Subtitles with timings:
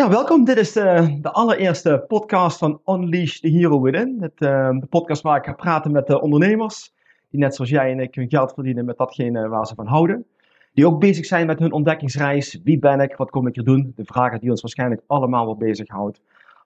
[0.00, 0.44] Ja, welkom.
[0.44, 4.16] Dit is de, de allereerste podcast van Unleash the Hero Within.
[4.20, 6.92] Het, uh, de podcast waar ik ga praten met de ondernemers
[7.30, 10.26] die net zoals jij en ik hun geld verdienen met datgene waar ze van houden.
[10.72, 12.60] Die ook bezig zijn met hun ontdekkingsreis.
[12.64, 13.16] Wie ben ik?
[13.16, 13.92] Wat kom ik hier doen?
[13.96, 16.20] De vragen die ons waarschijnlijk allemaal wel bezighoudt.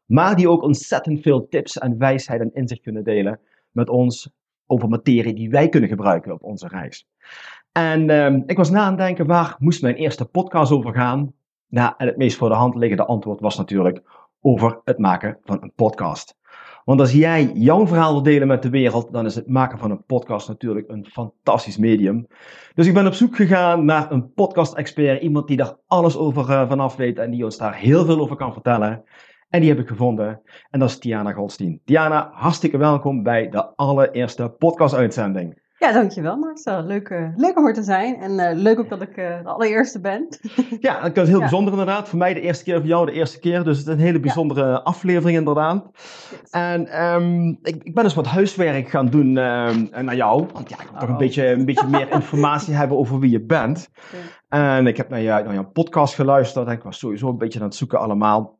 [0.06, 3.40] Maar die ook ontzettend veel tips en wijsheid en inzicht kunnen delen
[3.70, 4.30] met ons
[4.66, 7.06] over materie die wij kunnen gebruiken op onze reis.
[7.72, 11.32] En uh, ik was na aan het denken, waar moest mijn eerste podcast over gaan?
[11.74, 14.02] Nou, en het meest voor de hand liggende antwoord was natuurlijk
[14.40, 16.36] over het maken van een podcast.
[16.84, 19.90] Want als jij jouw verhaal wil delen met de wereld, dan is het maken van
[19.90, 22.26] een podcast natuurlijk een fantastisch medium.
[22.74, 26.68] Dus ik ben op zoek gegaan naar een podcast-expert, iemand die daar alles over uh,
[26.68, 29.02] vanaf weet en die ons daar heel veel over kan vertellen.
[29.48, 30.40] En die heb ik gevonden.
[30.70, 31.80] En dat is Tiana Goldstein.
[31.84, 35.63] Tiana, hartstikke welkom bij de allereerste podcast-uitzending.
[35.84, 36.82] Ja, dankjewel Marcel.
[36.82, 38.16] Leuk, uh, leuk om er te zijn.
[38.16, 40.28] En uh, leuk ook dat ik uh, de allereerste ben.
[40.80, 41.38] ja, dat is heel ja.
[41.38, 42.08] bijzonder inderdaad.
[42.08, 43.64] Voor mij de eerste keer, voor jou de eerste keer.
[43.64, 44.74] Dus het is een hele bijzondere ja.
[44.74, 45.90] aflevering inderdaad.
[45.92, 46.50] Yes.
[46.50, 50.46] En um, ik, ik, ben dus wat huiswerk gaan doen um, naar jou.
[50.52, 53.44] Want ja, ik wil toch een beetje, een beetje meer informatie hebben over wie je
[53.44, 53.90] bent.
[54.48, 56.66] En ik heb naar, je, naar jouw podcast geluisterd.
[56.66, 58.58] En ik was sowieso een beetje aan het zoeken allemaal.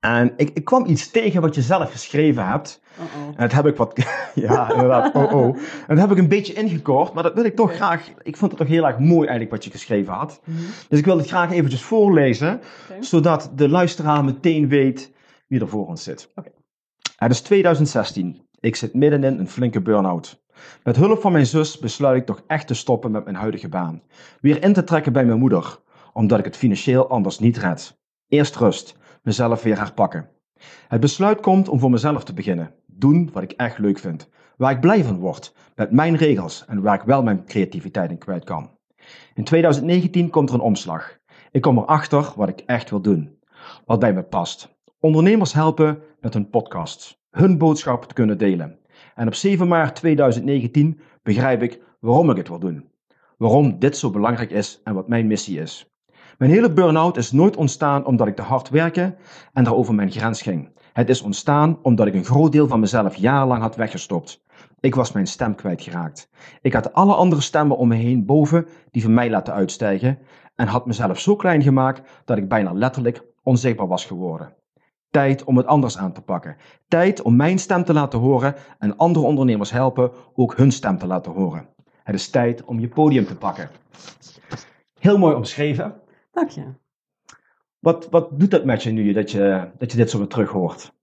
[0.00, 2.80] En ik, ik, kwam iets tegen wat je zelf geschreven hebt.
[3.26, 3.92] En dat heb ik wat.
[4.34, 5.14] ja, inderdaad.
[5.14, 5.56] Oh oh.
[5.88, 7.12] En dat heb ik een beetje ingekort.
[7.12, 7.76] Maar dat wil ik toch okay.
[7.76, 8.10] graag.
[8.22, 10.40] Ik vond het toch heel erg mooi eigenlijk wat je geschreven had.
[10.44, 10.56] -hmm.
[10.88, 12.60] Dus ik wil het graag eventjes voorlezen.
[12.84, 13.02] Okay.
[13.02, 15.12] Zodat de luisteraar meteen weet
[15.46, 16.30] wie er voor ons zit.
[16.34, 16.52] Okay.
[17.16, 18.40] Het is 2016.
[18.60, 20.44] Ik zit middenin een flinke burn-out.
[20.82, 24.02] Met hulp van mijn zus besluit ik toch echt te stoppen met mijn huidige baan.
[24.40, 25.78] Weer in te trekken bij mijn moeder.
[26.12, 27.98] Omdat ik het financieel anders niet red.
[28.28, 28.96] Eerst rust
[29.26, 30.28] mezelf weer herpakken.
[30.88, 32.74] Het besluit komt om voor mezelf te beginnen.
[32.86, 34.28] Doen wat ik echt leuk vind.
[34.56, 35.54] Waar ik blij van word.
[35.74, 38.70] Met mijn regels en waar ik wel mijn creativiteit in kwijt kan.
[39.34, 41.18] In 2019 komt er een omslag.
[41.50, 43.38] Ik kom erachter wat ik echt wil doen.
[43.84, 44.68] Wat bij me past.
[45.00, 47.20] Ondernemers helpen met hun podcasts.
[47.30, 48.78] Hun boodschap te kunnen delen.
[49.14, 52.90] En op 7 maart 2019 begrijp ik waarom ik het wil doen.
[53.36, 55.95] Waarom dit zo belangrijk is en wat mijn missie is.
[56.38, 59.16] Mijn hele burn-out is nooit ontstaan omdat ik te hard werken
[59.52, 60.68] en daar over mijn grens ging.
[60.92, 64.44] Het is ontstaan omdat ik een groot deel van mezelf jarenlang had weggestopt.
[64.80, 66.30] Ik was mijn stem kwijtgeraakt.
[66.60, 70.18] Ik had alle andere stemmen om me heen boven die van mij laten uitstijgen
[70.54, 74.54] en had mezelf zo klein gemaakt dat ik bijna letterlijk onzichtbaar was geworden.
[75.10, 76.56] Tijd om het anders aan te pakken.
[76.88, 81.06] Tijd om mijn stem te laten horen en andere ondernemers helpen ook hun stem te
[81.06, 81.68] laten horen.
[82.02, 83.70] Het is tijd om je podium te pakken.
[84.98, 86.04] Heel mooi omschreven.
[86.36, 86.64] Dank je.
[87.78, 90.50] Wat, wat doet dat met je nu dat je, dat je dit zo weer terug
[90.50, 90.94] hoort?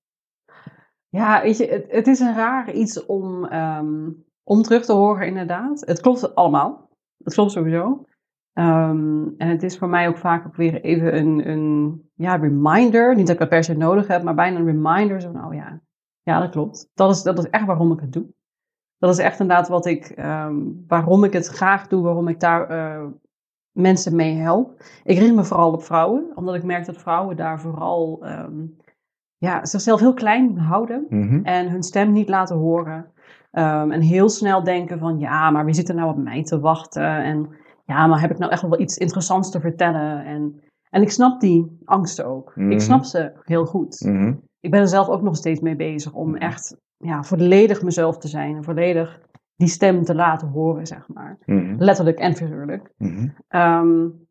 [1.10, 5.28] Ja, weet je, het, het is een raar iets om, um, om terug te horen,
[5.28, 5.84] inderdaad.
[5.86, 6.90] Het klopt allemaal.
[7.24, 8.06] Het klopt sowieso.
[8.54, 13.16] Um, en het is voor mij ook vaak ook weer even een, een ja, reminder.
[13.16, 15.22] Niet dat ik dat per se nodig heb, maar bijna een reminder.
[15.22, 15.82] Zo van, oh ja,
[16.22, 16.90] ja, dat klopt.
[16.94, 18.26] Dat is, dat is echt waarom ik het doe.
[18.98, 22.72] Dat is echt inderdaad wat ik, um, waarom ik het graag doe, waarom ik daar
[22.72, 23.08] uh,
[23.74, 24.84] mensen mee help.
[25.04, 28.76] Ik richt me vooral op vrouwen, omdat ik merk dat vrouwen daar vooral um,
[29.38, 31.44] ja, zichzelf heel klein houden mm -hmm.
[31.44, 33.12] en hun stem niet laten horen.
[33.52, 36.60] Um, en heel snel denken van ja, maar wie zit er nou op mij te
[36.60, 37.24] wachten?
[37.24, 37.50] En
[37.86, 40.26] ja, maar heb ik nou echt wel iets interessants te vertellen?
[40.26, 42.52] En, en ik snap die angsten ook.
[42.56, 42.72] Mm -hmm.
[42.72, 44.04] Ik snap ze heel goed.
[44.06, 44.42] Mm -hmm.
[44.60, 48.28] Ik ben er zelf ook nog steeds mee bezig om echt ja, volledig mezelf te
[48.28, 48.56] zijn.
[48.56, 49.22] En volledig
[49.64, 51.38] die stem te laten horen, zeg maar.
[51.46, 51.76] Mm-hmm.
[51.78, 52.94] Letterlijk en figuurlijk.
[52.98, 53.34] Mm-hmm.
[53.50, 54.28] Um,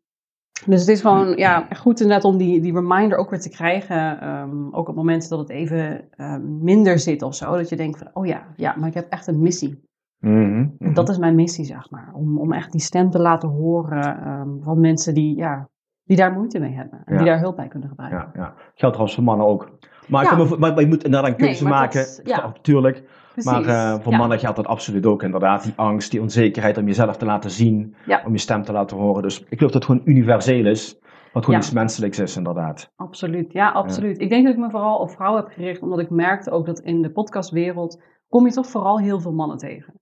[0.65, 4.27] dus het is gewoon ja, goed inderdaad om die, die reminder ook weer te krijgen.
[4.27, 7.57] Um, ook op momenten dat het even um, minder zit of zo.
[7.57, 9.83] Dat je denkt van, oh ja, ja, maar ik heb echt een missie.
[10.19, 10.93] Mm-hmm.
[10.93, 12.11] Dat is mijn missie, zeg maar.
[12.13, 15.69] Om, om echt die stem te laten horen van mensen die, ja,
[16.03, 17.01] die daar moeite mee hebben.
[17.05, 17.17] En ja.
[17.17, 18.19] die daar hulp bij kunnen gebruiken.
[18.19, 18.53] Ja, ja.
[18.55, 19.77] Geldt trouwens voor mannen ook.
[20.07, 20.35] Maar, ja.
[20.35, 22.05] me, maar, je moet inderdaad een keuze nee, maken.
[22.23, 22.41] Ja.
[22.41, 23.03] Natuurlijk.
[23.33, 23.51] Precies.
[23.51, 24.17] Maar uh, voor ja.
[24.17, 25.63] mannen geldt dat absoluut ook inderdaad.
[25.63, 28.21] Die angst, die onzekerheid om jezelf te laten zien, ja.
[28.25, 29.21] om je stem te laten horen.
[29.21, 30.97] Dus ik geloof dat het gewoon universeel is.
[31.33, 31.65] Wat gewoon ja.
[31.65, 32.91] iets menselijks is, inderdaad.
[32.95, 34.19] Absoluut, ja, absoluut.
[34.19, 36.79] Ik denk dat ik me vooral op vrouwen heb gericht, omdat ik merkte ook dat
[36.79, 39.93] in de podcastwereld kom je toch vooral heel veel mannen tegen.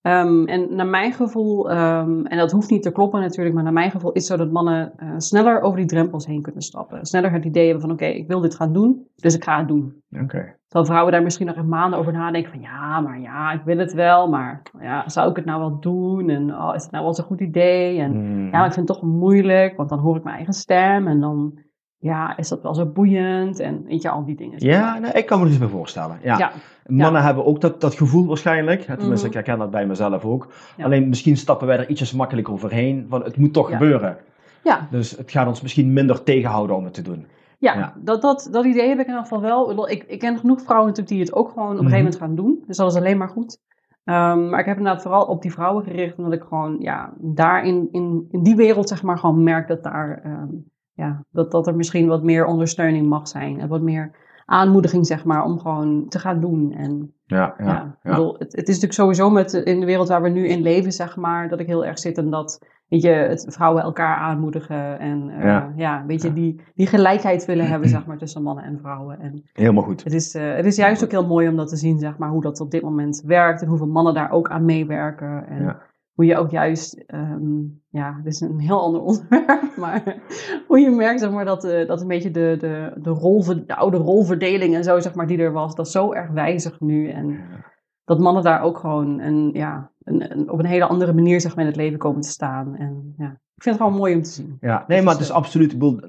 [0.00, 3.72] Ehm, en naar mijn gevoel, ehm, en dat hoeft niet te kloppen natuurlijk, maar naar
[3.72, 7.06] mijn gevoel is het zo dat mannen uh, sneller over die drempels heen kunnen stappen.
[7.06, 9.68] Sneller het idee hebben van oké, ik wil dit gaan doen, dus ik ga het
[9.68, 10.02] doen.
[10.22, 10.56] Oké.
[10.74, 13.78] Terwijl vrouwen daar misschien nog echt maanden over nadenken van ja, maar ja, ik wil
[13.78, 16.28] het wel, maar ja, zou ik het nou wel doen?
[16.30, 18.00] En oh, is het nou wel zo'n goed idee?
[18.00, 18.44] En Mm.
[18.44, 21.20] ja, maar ik vind het toch moeilijk, want dan hoor ik mijn eigen stem en
[21.20, 21.58] dan
[21.98, 24.54] ja, is dat wel zo boeiend en weet je, al die dingen.
[24.66, 26.18] Ja, nee, ik kan me er iets bij voorstellen.
[26.22, 26.38] Ja.
[26.38, 26.50] ja,
[26.86, 28.80] Mannen hebben ook dat, dat gevoel waarschijnlijk.
[28.82, 29.26] Tenminste, Mhm.
[29.26, 30.52] ik herken dat bij mezelf ook.
[30.76, 30.84] Ja.
[30.84, 33.06] Alleen misschien stappen wij er ietsjes makkelijker overheen.
[33.08, 34.16] Van het moet toch gebeuren.
[34.64, 37.26] ja, Dus het gaat ons misschien minder tegenhouden om het te doen.
[37.64, 37.94] Ja, Ja.
[38.02, 39.88] Dat, dat, dat idee heb ik in ieder geval wel.
[39.88, 41.84] Ik Ik, ik ken genoeg vrouwen natuurlijk die het ook gewoon op een Mhm.
[41.94, 42.64] gegeven moment gaan doen.
[42.66, 43.58] Dus dat is alleen maar goed.
[44.04, 47.64] Ehm, maar ik heb inderdaad vooral op die vrouwen gericht, omdat ik gewoon ja, daar
[47.64, 50.48] in, in, in die wereld zeg maar gewoon merk dat daar ehm,
[50.92, 53.60] ja, dat, dat er misschien wat meer ondersteuning mag zijn.
[53.60, 54.10] En wat meer
[54.46, 56.72] aanmoediging zeg maar om gewoon te gaan doen.
[56.72, 58.10] En Ja, ja, ja, ik ja.
[58.10, 60.92] bedoel, het, het is natuurlijk sowieso met, in de wereld waar we nu in leven
[60.92, 64.98] zeg maar, dat ik heel erg zit in dat weet je, het, vrouwen elkaar aanmoedigen
[64.98, 65.72] en eh, Ja.
[65.76, 66.04] ja.
[66.06, 69.20] weet je, die, die gelijkheid willen hebben zeg maar, tussen mannen en vrouwen.
[69.20, 70.04] En Helemaal goed.
[70.04, 72.28] het is, eh, het is juist ook heel mooi om dat te zien, zeg maar,
[72.28, 75.46] hoe dat op dit moment werkt en hoeveel mannen daar ook aan meewerken.
[75.46, 75.80] En Ja.
[76.14, 80.16] hoe je ook juist, ehm, ja, dit is een heel ander onderwerp, maar
[80.66, 83.76] hoe je merkt, zeg maar, dat, eh, dat een beetje de, de, de, rolver, de
[83.76, 87.08] oude rolverdeling en zo, zeg maar, die er was, dat is zo erg wijzig nu.
[87.08, 87.38] En
[88.04, 91.54] dat mannen daar ook gewoon een, ja, een, een- op een hele andere manier, zeg
[91.54, 92.76] maar, in het leven komen te staan.
[92.76, 94.56] En ja, ik vind het gewoon mooi om te zien.
[94.60, 96.00] Ja, nee, maar het is absoluut, ik bedoel,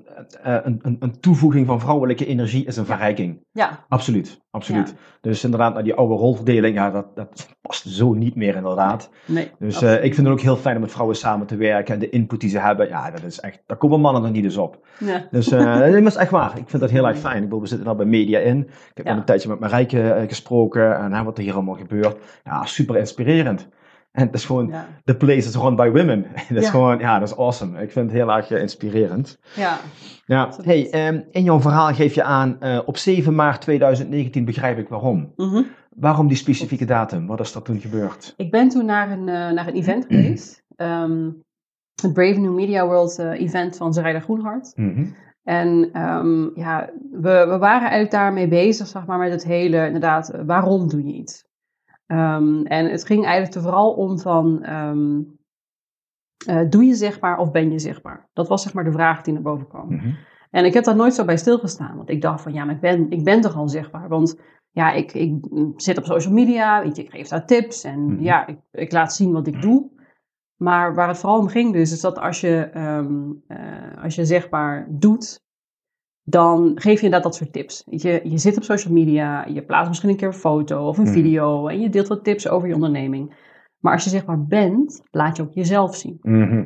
[0.44, 3.44] eh, een, een, een toevoeging van vrouwelijke energie is een verrijking.
[3.52, 4.94] Ja, Absoluut, absoluut.
[5.22, 9.10] Dus inderdaad, naar die oude rolverdeling, ja, dat, dat past zo niet meer inderdaad.
[9.26, 9.52] nee.
[9.60, 12.00] Dus eh, ik vind het ook heel fijn om met vrouwen samen te werken en
[12.00, 14.58] de input die ze hebben, ja, dat is echt, daar komen mannen nog niet eens
[14.58, 14.86] op.
[15.00, 15.28] Ja.
[15.32, 16.58] Dus eh, maar dat is echt waar.
[16.58, 17.36] Ik vind dat heel erg fijn.
[17.38, 18.60] Ik bedoel, we zitten nou bij media in.
[18.60, 19.12] Ik heb Ja.
[19.12, 22.18] al een tijdje met Marijke eh, gesproken en hè, wat er hier allemaal gebeurt.
[22.44, 23.68] Ja, super inspirerend.
[24.20, 24.88] En het is gewoon, Ja.
[25.04, 26.22] the place is run by women.
[26.50, 26.70] dat is Ja.
[26.70, 27.82] gewoon, ja, dat is awesome.
[27.82, 29.40] Ik vind het heel erg eh, inspirerend.
[29.56, 29.78] ja.
[30.26, 34.78] Ja, hey, ehm, in jouw verhaal geef je aan, eh, op 7 maart 2019 begrijp
[34.78, 35.34] ik waarom.
[35.36, 35.62] Mhm.
[35.90, 37.28] Waarom die specifieke datum?
[37.28, 38.34] Wat is er toen gebeurd?
[38.38, 40.64] Ik ben toen naar een, eh, naar een event geweest.
[40.76, 41.30] Ehm,
[42.02, 44.72] het Brave New Media World event van Zerida Groenhart.
[44.76, 45.06] Mhm.
[45.44, 50.32] En ehm, ja, we, we waren eigenlijk daarmee bezig, zeg maar, met het hele, inderdaad,
[50.46, 51.46] waarom doe je iets?
[52.06, 55.22] Ehm, en het ging eigenlijk er vooral om van, ehm,
[56.46, 58.30] eh, doe je zichtbaar of ben je zichtbaar?
[58.34, 59.88] Dat was zeg maar de vraag die naar boven kwam.
[59.94, 60.14] Mhm.
[60.52, 61.96] En ik heb daar nooit zo bij stilgestaan.
[61.98, 64.08] Want ik dacht van, ja, maar ik ben, ik ben toch al zichtbaar.
[64.08, 64.40] Want
[64.72, 67.84] ja, ik, ik mm, zit op social media, weet je, ik geef daar tips.
[67.84, 68.24] En Mhm.
[68.24, 69.94] ja, ik, ik laat zien wat ik doe.
[70.56, 72.56] Maar waar het vooral om ging dus, is dat als je,
[73.48, 75.44] eh, als je zichtbaar doet,
[76.28, 77.84] dan geef je inderdaad dat soort tips.
[77.90, 81.04] Je, je zit op social media, je plaatst misschien een keer een foto of een
[81.04, 81.14] Mhm.
[81.14, 81.68] video.
[81.68, 83.36] En je deelt wat tips over je onderneming.
[83.80, 86.18] Maar als je zichtbaar bent, laat je ook jezelf zien.
[86.22, 86.66] Mhm.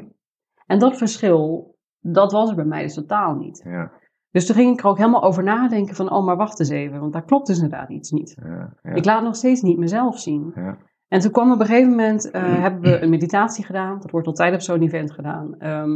[0.66, 3.62] En dat verschil, dat was er bij mij dus totaal niet.
[3.66, 3.92] Ja,
[4.32, 7.00] Dus toen ging ik er ook helemaal over nadenken van, oh maar wacht eens even,
[7.00, 8.36] want daar klopt dus inderdaad iets niet.
[8.44, 8.92] ja, ja.
[8.94, 10.52] Ik laat nog steeds niet mezelf zien.
[10.56, 10.78] Ja.
[11.08, 14.00] En toen kwam op een gegeven moment, eh, hebben we een meditatie gedaan.
[14.00, 15.56] Dat wordt altijd op zo'n event gedaan.
[15.60, 15.90] Ehm,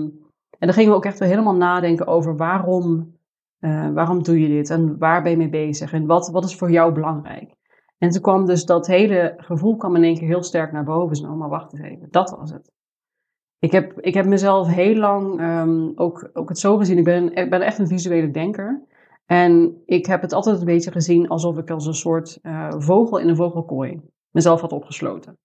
[0.60, 3.16] en dan gingen we ook echt weer helemaal nadenken over waarom,
[3.64, 4.70] eh, waarom doe je dit?
[4.70, 5.94] En waar ben je mee bezig?
[5.94, 7.56] En wat, wat is voor jou belangrijk?
[7.98, 11.16] En toen kwam dus dat hele gevoel kwam in één keer heel sterk naar boven.
[11.16, 12.72] Zo, oh, maar wacht eens even, dat was het.
[13.60, 16.98] Ik heb, ik heb mezelf heel lang ehm, ook, ook het zo gezien.
[16.98, 18.84] Ik ben, ik ben echt een visuele denker.
[19.26, 23.18] En ik heb het altijd een beetje gezien alsof ik als een soort eh, vogel
[23.18, 25.38] in een vogelkooi mezelf had opgesloten.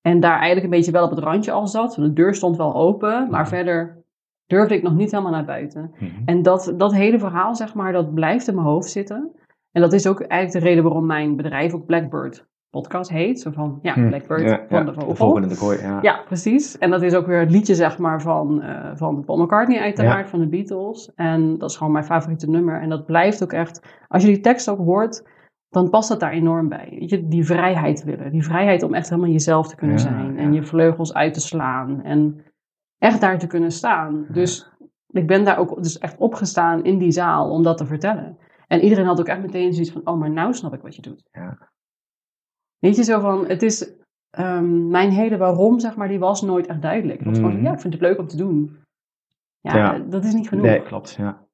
[0.00, 1.94] En daar eigenlijk een beetje wel op het randje al zat.
[1.94, 4.04] De deur stond wel open, maar verder
[4.46, 5.90] durfde ik nog niet helemaal naar buiten.
[5.98, 6.10] Mhm.
[6.24, 9.32] En dat, dat hele verhaal, zeg maar, dat blijft in mijn hoofd zitten.
[9.72, 13.40] En dat is ook eigenlijk de reden waarom mijn bedrijf ook Blackbird podcast heet.
[13.40, 14.08] Zo van, ja, Hm.
[14.08, 15.14] Blackbird Ja, van ja, de vogel.
[15.14, 15.98] vogel in de kooi, ja.
[16.02, 16.78] Ja, precies.
[16.78, 20.28] En dat is ook weer het liedje, zeg maar, van, eh, van Paul McCartney uiteraard,
[20.28, 21.12] van de Beatles.
[21.14, 22.80] En dat is gewoon mijn favoriete nummer.
[22.80, 25.22] En dat blijft ook echt, als je die tekst ook hoort,
[25.68, 26.96] dan past dat daar enorm bij.
[26.98, 28.30] Weet je, die vrijheid willen.
[28.32, 30.38] Die vrijheid om echt helemaal jezelf te kunnen zijn.
[30.38, 32.02] En je vleugels uit te slaan.
[32.02, 32.40] En
[33.06, 34.26] echt daar te kunnen staan.
[34.28, 34.70] Dus
[35.06, 38.38] ik ben daar ook dus echt opgestaan in die zaal om dat te vertellen.
[38.66, 41.02] En iedereen had ook echt meteen zoiets van, oh, maar nou snap ik wat je
[41.02, 41.22] doet.
[41.32, 41.70] Ja.
[42.78, 43.92] Weet je, zo van, het is,
[44.30, 47.22] ehm, mijn hele waarom, zeg maar, die was nooit echt duidelijk.
[47.22, 47.62] Gewoon, Mhm.
[47.62, 48.76] ja, ik vind het leuk om te doen.
[49.60, 49.98] Ja, Ja.
[49.98, 50.64] dat is niet genoeg.
[50.64, 51.44] Nee, klopt, ja.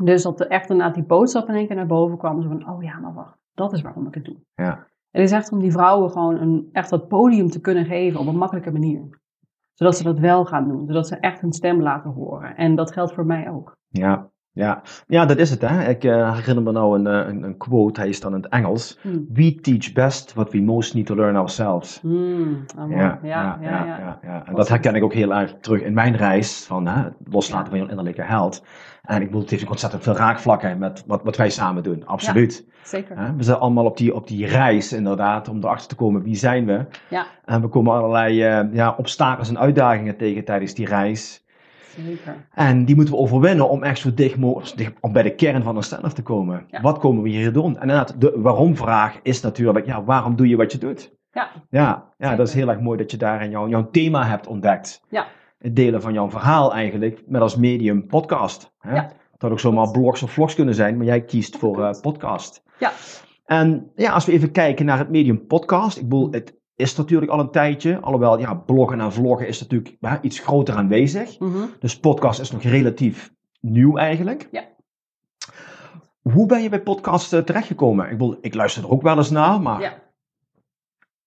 [0.00, 2.42] Dus dat er echt inderdaad die boodschap in één keer naar boven kwam.
[2.42, 4.36] Zo van, oh ja, maar wacht, dat is waarom ik het doe.
[4.54, 4.86] Ja.
[5.10, 8.26] Het is echt om die vrouwen gewoon een, echt dat podium te kunnen geven op
[8.26, 9.19] een makkelijke manier.
[9.80, 10.86] Zodat ze dat wel gaan doen.
[10.86, 12.56] Zodat ze echt hun stem laten horen.
[12.56, 13.76] En dat geldt voor mij ook.
[13.88, 14.82] Ja, Ja.
[15.06, 15.60] ja, dat is het.
[15.60, 15.88] Hè.
[15.88, 18.52] Ik uh, herinner me nou een, eh, een, een, quote, hij is dan in het
[18.52, 18.98] Engels.
[19.02, 19.26] Hmm.
[19.32, 22.00] We teach best what we most need to learn ourselves.
[22.00, 25.80] Hmm, ja, ja, ja, ja, ja, ja, En dat herken ik ook heel erg terug
[25.80, 28.64] in mijn reis van hè, loslaten van je innerlijke held.
[29.02, 32.06] En ik bedoel, het heeft ontzettend veel raakvlakken met wat, wat wij samen doen.
[32.06, 32.66] Absoluut.
[32.82, 33.34] zeker.
[33.36, 36.66] We zijn allemaal op die, op die reis inderdaad, om erachter te komen wie zijn
[36.66, 36.86] we.
[37.08, 37.26] Ja.
[37.44, 41.44] En we komen allerlei uh, ja, obstakels en uitdagingen tegen tijdens die reis.
[41.96, 42.46] Zeker.
[42.54, 45.76] En die moeten we overwinnen om echt zo dicht mogelijk om bij de kern van
[45.76, 46.66] onszelf te komen.
[46.82, 47.74] Wat komen we hier doen?
[47.74, 51.18] En inderdaad, de waarom-vraag is natuurlijk, ja, waarom doe je wat je doet?
[51.32, 54.46] Ja, ja, ja dat is heel erg mooi dat je daarin jouw, jouw thema hebt
[54.46, 55.02] ontdekt.
[55.08, 55.26] Ja.
[55.58, 58.74] Het delen van jouw verhaal eigenlijk met als medium podcast.
[58.78, 58.94] Hè?
[58.94, 59.12] Ja.
[59.36, 62.62] Dat ook zomaar blogs of vlogs kunnen zijn, maar jij kiest voor uh, podcast.
[62.78, 62.92] Ja.
[63.44, 65.96] En ja, als we even kijken naar het medium podcast.
[65.96, 68.00] Ik bedoel, het is natuurlijk al een tijdje.
[68.00, 71.38] Alhoewel, ja, bloggen en vloggen is natuurlijk ja, iets groter aanwezig.
[71.38, 74.48] Mm Dus podcast is nog relatief nieuw eigenlijk.
[74.50, 74.62] Ja.
[76.22, 78.04] Hoe ben je bij podcast uh, terechtgekomen?
[78.04, 79.92] Ik, bedoel, ik luister er ook wel eens naar, maar ja.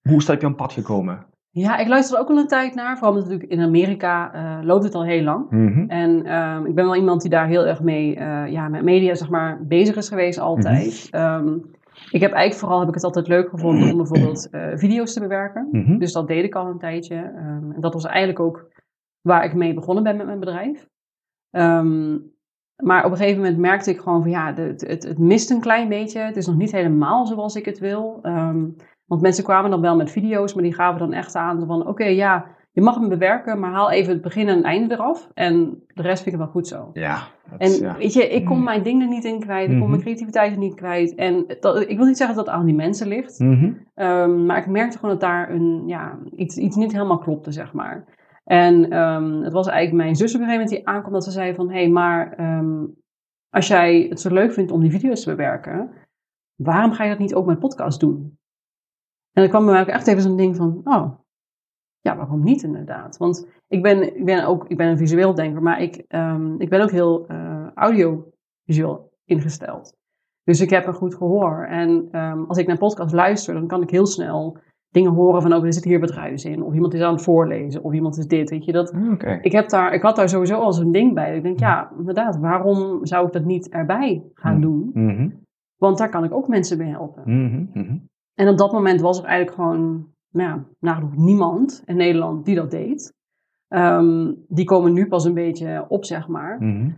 [0.01, 1.25] hoe is dat op je pad gekomen?
[1.49, 2.97] Ja, ik luister er ook al een tijd naar.
[2.97, 5.45] Vooral natuurlijk in Amerika uh, loopt het al heel lang.
[5.49, 8.83] Mm En um, ik ben wel iemand die daar heel erg mee, uh, ja, met
[8.83, 11.07] media zeg maar, bezig is geweest altijd.
[11.11, 11.23] Mhm.
[11.23, 11.71] Um,
[12.11, 15.19] ik heb eigenlijk vooral heb ik het altijd leuk gevonden om bijvoorbeeld uh, video's te
[15.19, 15.67] bewerken.
[15.71, 15.97] Mhm.
[15.97, 17.15] Dus dat deed ik al een tijdje.
[17.15, 18.71] Um, en dat was eigenlijk ook
[19.21, 20.87] waar ik mee begonnen ben met mijn bedrijf.
[21.51, 22.31] Um,
[22.83, 25.89] maar op een gegeven moment merkte ik gewoon van ja, het, het, mist een klein
[25.89, 26.19] beetje.
[26.19, 28.19] Het is nog niet helemaal zoals ik het wil.
[28.23, 31.79] Um, want mensen kwamen dan wel met video's, maar die gaven dan echt aan van
[31.79, 32.45] oké, okay, ja,
[32.75, 35.29] je mag hem bewerken, maar haal even het begin en het einde eraf.
[35.33, 36.89] En de rest vind ik wel goed zo.
[36.93, 37.17] Ja.
[37.57, 37.97] En ja.
[37.97, 38.63] weet je, ik kom Mm.
[38.63, 39.89] mijn dingen niet in kwijt, ik kom Mhm.
[39.89, 41.15] mijn creativiteit er niet kwijt.
[41.15, 43.71] En dat, ik wil niet zeggen dat het aan die mensen ligt, Mhm.
[43.95, 47.73] um, maar ik merkte gewoon dat daar een, ja, iets, iets niet helemaal klopte, zeg
[47.73, 48.05] maar.
[48.43, 51.31] En um, het was eigenlijk mijn zus op een gegeven moment die aankwam dat ze
[51.31, 52.95] zei van, hé, hey, maar um,
[53.49, 55.91] als jij het zo leuk vindt om die video's te bewerken,
[56.55, 58.37] waarom ga je dat niet ook met podcast doen?
[59.31, 61.11] En dan kwam bij mij ook echt even zo'n ding van, oh,
[62.03, 63.17] ja, waarom niet inderdaad?
[63.17, 66.69] Want ik ben, ik ben ook ik ben een visueel denker, maar ik, um, ik
[66.69, 69.95] ben ook heel uh, audiovisueel ingesteld.
[70.43, 71.65] Dus ik heb een goed gehoor.
[71.65, 74.57] En um, als ik naar podcast luister, dan kan ik heel snel
[74.89, 76.63] dingen horen van, oh, er zit hier wat ruis in.
[76.63, 78.71] Of iemand is aan het voorlezen, of iemand is dit, weet je.
[78.71, 79.39] Dat, Okay.
[79.41, 81.35] ik, heb daar, ik had daar sowieso al zo'n ding bij.
[81.35, 84.89] Ik denk, ja, inderdaad, waarom zou ik dat niet erbij gaan doen?
[84.93, 85.29] Mhm.
[85.77, 87.23] Want daar kan ik ook mensen mee helpen.
[88.33, 92.71] En op dat moment was er eigenlijk gewoon, ja, nagenoeg niemand in Nederland die dat
[92.71, 93.13] deed.
[93.67, 96.57] Um, die komen nu pas een beetje op, zeg maar.
[96.59, 96.89] Mhm.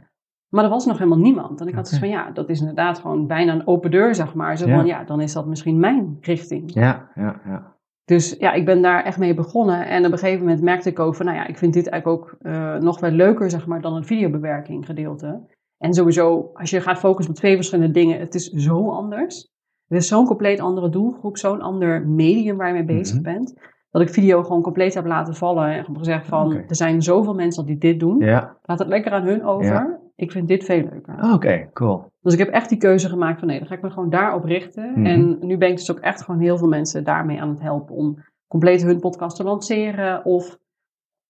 [0.49, 1.61] Maar er was nog helemaal niemand.
[1.61, 4.33] En ik had dus van, ja, dat is inderdaad gewoon bijna een open deur, zeg
[4.33, 4.57] maar.
[4.57, 4.75] Zo Ja.
[4.75, 6.73] van, ja, dan is dat misschien mijn richting.
[6.73, 7.73] Ja, ja, ja.
[8.05, 9.87] Dus ja, ik ben daar echt mee begonnen.
[9.87, 12.21] En op een gegeven moment merkte ik ook van, nou ja, ik vind dit eigenlijk
[12.21, 15.41] ook uh, nog wel leuker, zeg maar, dan het videobewerking gedeelte.
[15.77, 19.53] En sowieso, als je gaat focussen op twee verschillende dingen, het is zo anders.
[19.87, 23.23] Het is zo'n compleet andere doelgroep, zo'n ander medium waar je mee bezig Mhm.
[23.23, 23.53] bent.
[23.91, 27.33] Dat ik video gewoon compleet heb laten vallen en heb gezegd van, er zijn zoveel
[27.33, 28.19] mensen die dit doen.
[28.19, 29.65] Ja, Laat het lekker aan hun over.
[29.65, 29.99] Ja.
[30.15, 31.15] Ik vind dit veel leuker.
[31.17, 32.11] Ah, oké, cool.
[32.21, 34.43] Dus ik heb echt die keuze gemaakt van nee, dan ga ik me gewoon daarop
[34.43, 34.91] richten.
[34.91, 35.05] Mhm.
[35.05, 37.95] En nu ben ik dus ook echt gewoon heel veel mensen daarmee aan het helpen
[37.95, 40.25] om compleet hun podcast te lanceren.
[40.25, 40.57] Of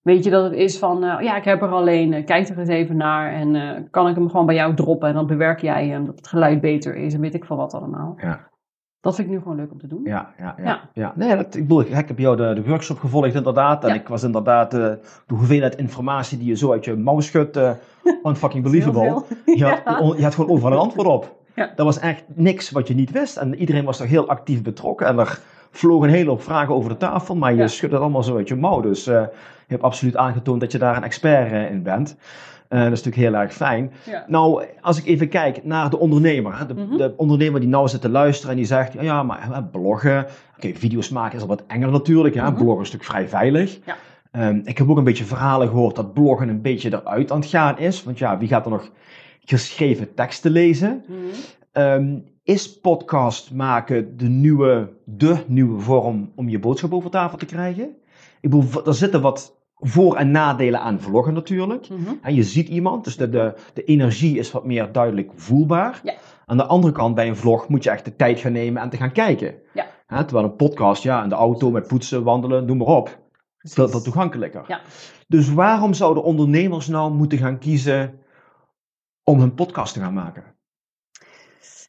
[0.06, 2.60] weet je dat het is van, uh, ja, ik heb er alleen, uh, kijk er
[2.60, 5.62] eens even naar en uh, kan ik hem gewoon bij jou droppen en dan bewerk
[5.62, 8.16] jij hem, dat het geluid beter is en weet ik van wat allemaal.
[8.22, 8.40] Ja.
[9.02, 10.02] Dat vind ik nu gewoon leuk om te doen.
[10.04, 10.64] Ja, ja, ja.
[10.64, 10.80] Ja.
[10.94, 11.14] ja.
[11.16, 13.84] Nee, dat, ik, bedoel, ik heb jou de, de workshop gevolgd inderdaad.
[13.84, 13.96] En Ja.
[13.96, 17.70] ik was inderdaad eh, de hoeveelheid informatie die je zo uit je mouw schudt, eh
[18.24, 19.24] unfucking Heel believable.
[19.46, 19.56] veel.
[19.56, 19.82] Je, had,
[20.18, 21.36] je had gewoon overal een antwoord op.
[21.56, 21.72] Ja.
[21.76, 23.38] Dat was echt niks wat je niet wist.
[23.38, 25.08] En iedereen was er heel actief betrokken.
[25.08, 25.40] En er
[25.72, 27.36] vlogen een hele hoop vragen over de tafel.
[27.36, 27.68] Maar je Ja.
[27.68, 28.82] schudt het allemaal zo uit je mouw.
[28.82, 29.24] Dus eh,
[29.68, 32.16] hebt absoluut aangetoond dat je daar een expert eh, in bent.
[32.68, 33.92] Eh, dat is natuurlijk heel erg fijn.
[34.06, 34.26] Ja.
[34.28, 36.68] Nou, als ik even kijk naar de ondernemer.
[36.68, 36.98] De, Mhm.
[36.98, 38.94] de ondernemer die nou zit te luisteren en die zegt...
[38.94, 40.26] Ja, ja maar bloggen...
[40.58, 42.34] Oké, video's maken is al wat enger natuurlijk.
[42.36, 42.54] Ja, Mhm.
[42.64, 43.80] Bloggen is natuurlijk vrij veilig.
[43.86, 43.96] Ja.
[44.32, 47.50] Ehm, ik heb ook een beetje verhalen gehoord dat bloggen een beetje eruit aan het
[47.50, 48.04] gaan is.
[48.04, 48.90] Want ja, wie gaat er nog
[49.46, 51.04] geschreven teksten lezen?
[51.08, 51.18] Mhm.
[51.72, 57.46] Ehm, is podcast maken de nieuwe, de nieuwe vorm om je boodschap over tafel te
[57.46, 57.96] krijgen?
[58.46, 61.90] Ik bedoel, er zitten wat voor- en nadelen aan vloggen natuurlijk.
[61.90, 62.14] Mhm.
[62.22, 66.00] En je ziet iemand, dus de, de, de energie is wat meer duidelijk voelbaar.
[66.04, 66.14] Ja.
[66.46, 68.90] Aan de andere kant, bij een vlog moet je echt de tijd gaan nemen en
[68.90, 69.56] te gaan kijken.
[69.74, 69.86] Ja.
[70.08, 73.08] Terwijl een podcast, ja, in de auto met poetsen, wandelen, noem maar op.
[73.58, 74.04] Veel Precies.
[74.04, 74.64] toegankelijker.
[74.68, 74.82] Ja.
[75.28, 78.20] Dus waarom zouden ondernemers nou moeten gaan kiezen
[79.24, 80.44] om hun podcast te gaan maken?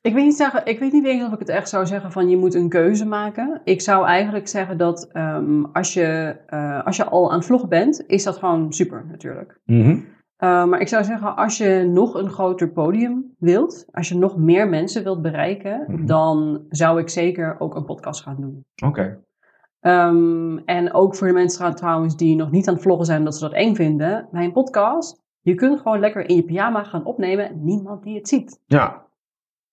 [0.07, 2.29] Ik weet, niet zeggen, ik weet niet eens of ik het echt zou zeggen van
[2.29, 3.61] je moet een keuze maken.
[3.65, 7.69] Ik zou eigenlijk zeggen dat ehm, als, je, eh, als je al aan het vloggen
[7.69, 9.61] bent, is dat gewoon super natuurlijk.
[10.39, 14.37] Uh, maar ik zou zeggen, als je nog een groter podium wilt, als je nog
[14.37, 16.07] meer mensen wilt bereiken, Mhm.
[16.07, 18.65] dan zou ik zeker ook een podcast gaan doen.
[18.85, 19.19] Oké.
[19.81, 23.35] Um, en ook voor de mensen trouwens die nog niet aan het vloggen zijn, dat
[23.35, 24.29] ze dat eng vinden.
[24.31, 27.51] Bij een podcast, je kunt gewoon lekker in je pyjama gaan opnemen.
[27.65, 28.61] Niemand die het ziet.
[28.67, 29.06] Ja.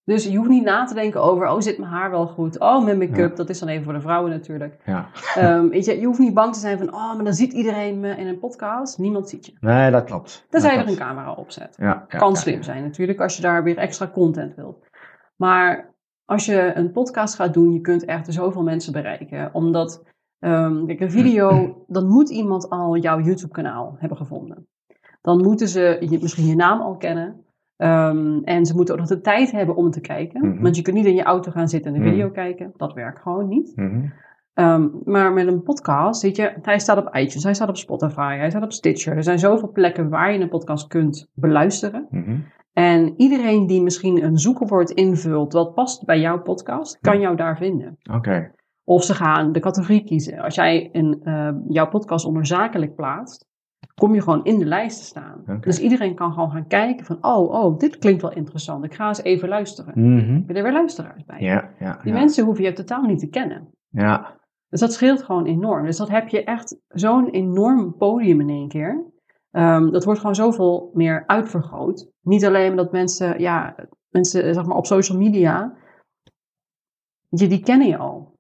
[0.06, 2.60] Dus je hoeft niet na te denken over, oh zit mijn haar wel goed?
[2.60, 3.36] Oh, mijn make-up, Ja.
[3.36, 4.78] dat is dan even voor de vrouwen natuurlijk.
[4.86, 5.10] ja.
[5.38, 8.00] Um, weet je, je hoeft niet bang te zijn van, oh, maar dan ziet iedereen
[8.00, 8.98] me in een podcast.
[8.98, 9.54] Niemand ziet je.
[9.60, 10.46] Nee, dat klopt.
[10.50, 11.76] Tenzij je er een camera op zet.
[11.78, 14.88] Ja, ja, kan slim zijn natuurlijk, als je daar weer extra content wilt.
[15.36, 15.94] Maar
[16.26, 19.50] als je een podcast gaat doen, je kunt echt zoveel mensen bereiken.
[19.54, 20.04] Omdat,
[20.40, 21.50] ehm, kijk, een video,
[21.88, 24.68] dan moet iemand al jouw YouTube-kanaal hebben gevonden.
[25.22, 27.43] Dan moeten ze je, misschien je naam al kennen.
[27.78, 30.48] Ehm, en ze moeten ook nog de tijd hebben om te kijken.
[30.50, 30.62] Mhm.
[30.62, 32.14] Want je kunt niet in je auto gaan zitten en een Mhm.
[32.14, 32.72] video kijken.
[32.78, 33.72] Dat werkt gewoon niet.
[33.76, 34.06] Mhm.
[34.54, 38.36] Ehm, maar met een podcast, weet je, hij staat op iTunes, hij staat op Spotify,
[38.38, 39.16] hij staat op Stitcher.
[39.16, 42.08] Er zijn zoveel plekken waar je een podcast kunt beluisteren.
[42.74, 47.58] En iedereen die misschien een zoekwoord invult wat past bij jouw podcast, kan jou daar
[47.58, 47.98] vinden.
[48.12, 48.52] Oké.
[48.84, 50.40] Of ze gaan de categorie kiezen.
[50.40, 53.48] Als jij een, eh, jouw podcast onder zakelijk plaatst,
[53.96, 55.60] kom je gewoon in de lijst te staan.
[55.62, 58.84] Dus iedereen kan gewoon gaan kijken van, oh, oh, dit klinkt wel interessant.
[58.84, 60.00] Ik ga eens even luisteren.
[60.34, 61.40] Heb je er weer luisteraars bij?
[61.40, 62.00] Ja, ja.
[62.04, 62.20] Die ja.
[62.20, 63.68] mensen hoeven je totaal niet te kennen.
[63.90, 64.40] Ja.
[64.70, 65.86] Dus dat scheelt gewoon enorm.
[65.86, 69.12] Dus dat heb je echt zo'n enorm podium in één keer.
[69.52, 72.12] Ehm, dat wordt gewoon zoveel meer uitvergroot.
[72.22, 73.76] Niet alleen dat mensen, ja,
[74.10, 75.74] mensen zeg maar op social media,
[77.30, 78.33] je, die kennen je al.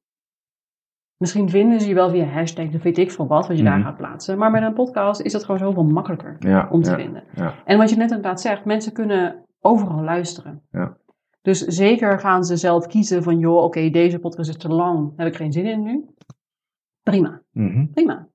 [1.24, 3.78] Misschien vinden ze je wel via hashtag, of weet ik veel wat, wat je daar
[3.78, 3.88] Mhm.
[3.88, 4.38] gaat plaatsen.
[4.38, 6.68] Maar met een podcast is dat gewoon zoveel makkelijker Ja.
[6.72, 6.96] om te ja.
[6.96, 7.24] vinden.
[7.36, 7.54] Ja.
[7.66, 10.62] En wat je net inderdaad zegt, mensen kunnen overal luisteren.
[10.72, 10.98] Ja.
[11.42, 15.28] Dus zeker gaan ze zelf kiezen van, joh, oké, deze podcast is te lang, heb
[15.28, 16.06] ik geen zin in nu.
[17.04, 17.86] Prima, Mhm.
[17.94, 18.28] prima.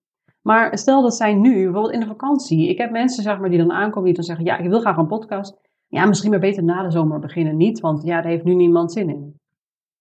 [0.42, 3.59] Maar stel dat zij nu, bijvoorbeeld in de vakantie, ik heb mensen zeg maar, die
[3.59, 5.61] dan aankomen die dan zeggen, ja, ik wil graag een podcast.
[5.87, 8.92] Ja, misschien maar beter na de zomer beginnen niet, want ja, daar heeft nu niemand
[8.92, 9.40] zin in.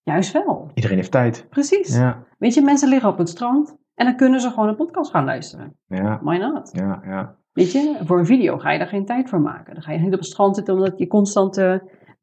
[0.08, 1.46] Juist wel, Iedereen heeft tijd.
[1.50, 1.98] precies.
[1.98, 2.24] Ja.
[2.38, 5.26] Weet je, mensen liggen op het strand en dan kunnen ze gewoon een podcast gaan
[5.26, 5.76] luisteren.
[5.88, 6.20] Ja.
[6.24, 6.70] Why not?
[6.74, 7.02] Ja.
[7.06, 7.36] Ja.
[7.54, 9.74] Weet je, voor een video ga je daar geen tijd voor maken.
[9.74, 11.76] Dan ga je niet op het strand zitten omdat je constant eh,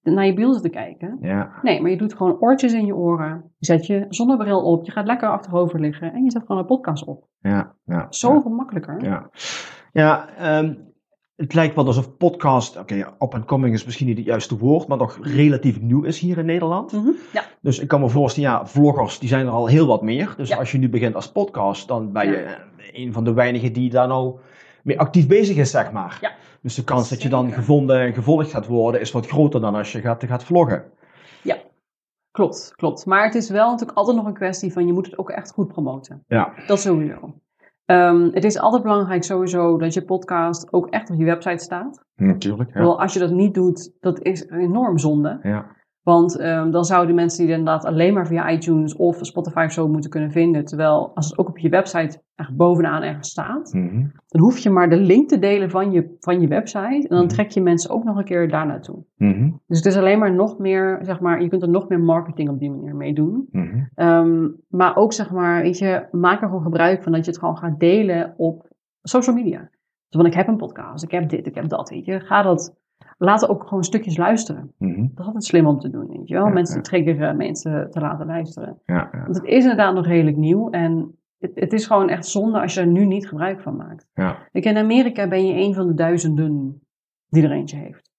[0.02, 1.18] naar je beeld zit te kijken.
[1.20, 1.50] Ja.
[1.62, 3.52] Nee, maar je doet gewoon oortjes in je oren.
[3.58, 4.84] Je zet je zonnebril op.
[4.84, 6.12] Je gaat lekker achterover liggen.
[6.12, 7.26] En je zet gewoon een podcast op.
[7.40, 7.74] Ja.
[7.84, 8.06] Ja.
[8.08, 9.04] Zoveel makkelijker.
[9.04, 9.30] Ja,
[9.92, 10.74] ja ehm,
[11.36, 14.86] het lijkt wel alsof podcast, oké, up and coming is misschien niet het juiste woord,
[14.88, 16.92] maar nog relatief nieuw is hier in Nederland.
[16.92, 20.02] Mhm, Ja, Dus ik kan me voorstellen, ja, vloggers, die zijn er al heel wat
[20.02, 20.34] meer.
[20.36, 20.56] Dus Ja.
[20.56, 22.58] als je nu begint als podcast, dan ben je Ja.
[22.92, 24.38] een van de weinigen die daar nou
[24.82, 26.18] mee actief bezig is, zeg maar.
[26.20, 26.32] Ja.
[26.62, 29.74] Dus de kans dat je dan gevonden en gevolgd gaat worden, is wat groter dan
[29.74, 30.84] als je gaat, gaat vloggen.
[32.30, 33.06] klopt, klopt.
[33.06, 35.50] Maar het is wel natuurlijk altijd nog een kwestie van je moet het ook echt
[35.52, 36.24] goed promoten.
[36.28, 36.52] Ja.
[36.66, 37.34] Dat sowieso.
[37.86, 42.04] Ehm, het is altijd belangrijk sowieso dat je podcast ook echt op je website staat.
[42.16, 42.74] Natuurlijk.
[42.74, 42.82] Ja.
[42.82, 45.38] Als je dat niet doet, dat is enorm zonde.
[45.42, 45.66] Ja.
[46.04, 49.88] Want ehm, dan zouden mensen die inderdaad alleen maar via iTunes of Spotify of zo
[49.88, 50.64] moeten kunnen vinden.
[50.64, 54.06] Terwijl als het ook op je website echt bovenaan ergens staat, Mhm.
[54.26, 57.08] dan hoef je maar de link te delen van je, van je website.
[57.08, 57.28] En dan Mhm.
[57.28, 59.04] trek je mensen ook nog een keer daar naartoe.
[59.16, 59.50] Mhm.
[59.66, 62.48] Dus het is alleen maar nog meer, zeg maar, je kunt er nog meer marketing
[62.48, 63.48] op die manier mee doen.
[63.94, 67.40] Ehm, maar ook, zeg maar, weet je, maak er gewoon gebruik van dat je het
[67.40, 68.68] gewoon gaat delen op
[69.02, 69.58] social media.
[70.08, 72.20] Dus van, ik heb een podcast, ik heb dit, ik heb dat, weet je.
[72.20, 72.76] Ga dat,
[73.24, 74.72] laten ook gewoon stukjes luisteren.
[74.78, 75.00] Mhm.
[75.00, 76.46] Dat is altijd slim om te doen, weet je wel.
[76.46, 76.82] Ja, mensen ja.
[76.82, 78.80] triggeren, mensen te laten luisteren.
[78.86, 79.10] Ja.
[79.12, 82.74] Want het is inderdaad nog redelijk nieuw en het, het is gewoon echt zonde als
[82.74, 84.08] je er nu niet gebruik van maakt.
[84.14, 84.48] Ja.
[84.52, 86.82] Kijk, in Amerika ben je een van de duizenden
[87.28, 88.12] die er eentje heeft.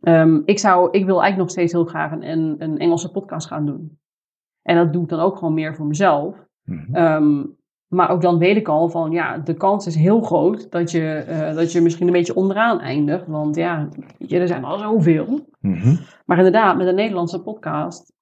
[0.00, 3.46] Ehm, ik, zou, ik wil eigenlijk nog steeds heel graag een, een, een Engelse podcast
[3.46, 3.98] gaan doen.
[4.62, 6.46] En dat doe ik dan ook gewoon meer voor mezelf.
[6.64, 6.94] Mhm.
[6.94, 7.44] Ehm,
[7.94, 11.08] maar ook dan weet ik al van, ja, de kans is heel groot dat je,
[11.14, 13.26] eh, dat je misschien een beetje onderaan eindigt.
[13.26, 15.40] Want ja, je, er zijn al zoveel.
[15.60, 15.96] Mhm.
[16.24, 18.12] Maar inderdaad, met een Nederlandse podcast,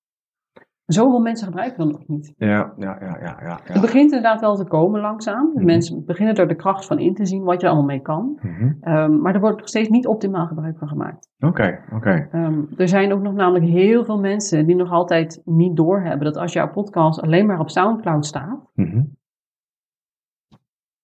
[0.87, 2.33] zoveel mensen gebruiken dat nog niet.
[2.37, 2.73] Ja.
[2.77, 2.97] Ja.
[3.01, 3.19] Ja.
[3.21, 3.39] Ja.
[3.43, 3.59] Ja.
[3.63, 5.51] Het begint inderdaad wel te komen langzaam.
[5.55, 5.65] Mhm.
[5.65, 8.39] Mensen beginnen er de kracht van in te zien wat je er allemaal mee kan.
[8.43, 8.73] Mhm.
[8.81, 11.29] Ehm, maar er wordt nog steeds niet optimaal gebruik van gemaakt.
[11.39, 11.79] Oké.
[11.95, 12.29] Oké.
[12.33, 16.37] Ehm, er zijn ook nog namelijk heel veel mensen die nog altijd niet doorhebben dat
[16.37, 19.03] als jouw podcast alleen maar op Soundcloud staat, Mhm.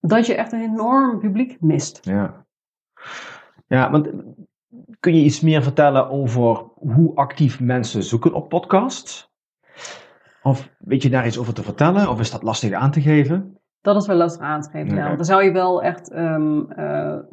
[0.08, 1.98] Dat je echt een enorm publiek mist.
[2.02, 2.46] Ja.
[3.66, 4.08] Ja, want
[5.00, 9.30] kun je iets meer vertellen over hoe actief mensen zoeken op podcasts?
[10.42, 12.08] Of weet je daar iets over te vertellen?
[12.10, 13.56] Of is dat lastig aan te geven?
[13.80, 14.96] Dat is wel lastig aan te geven.
[14.96, 15.04] Ja.
[15.04, 16.10] Want dan zou je wel echt,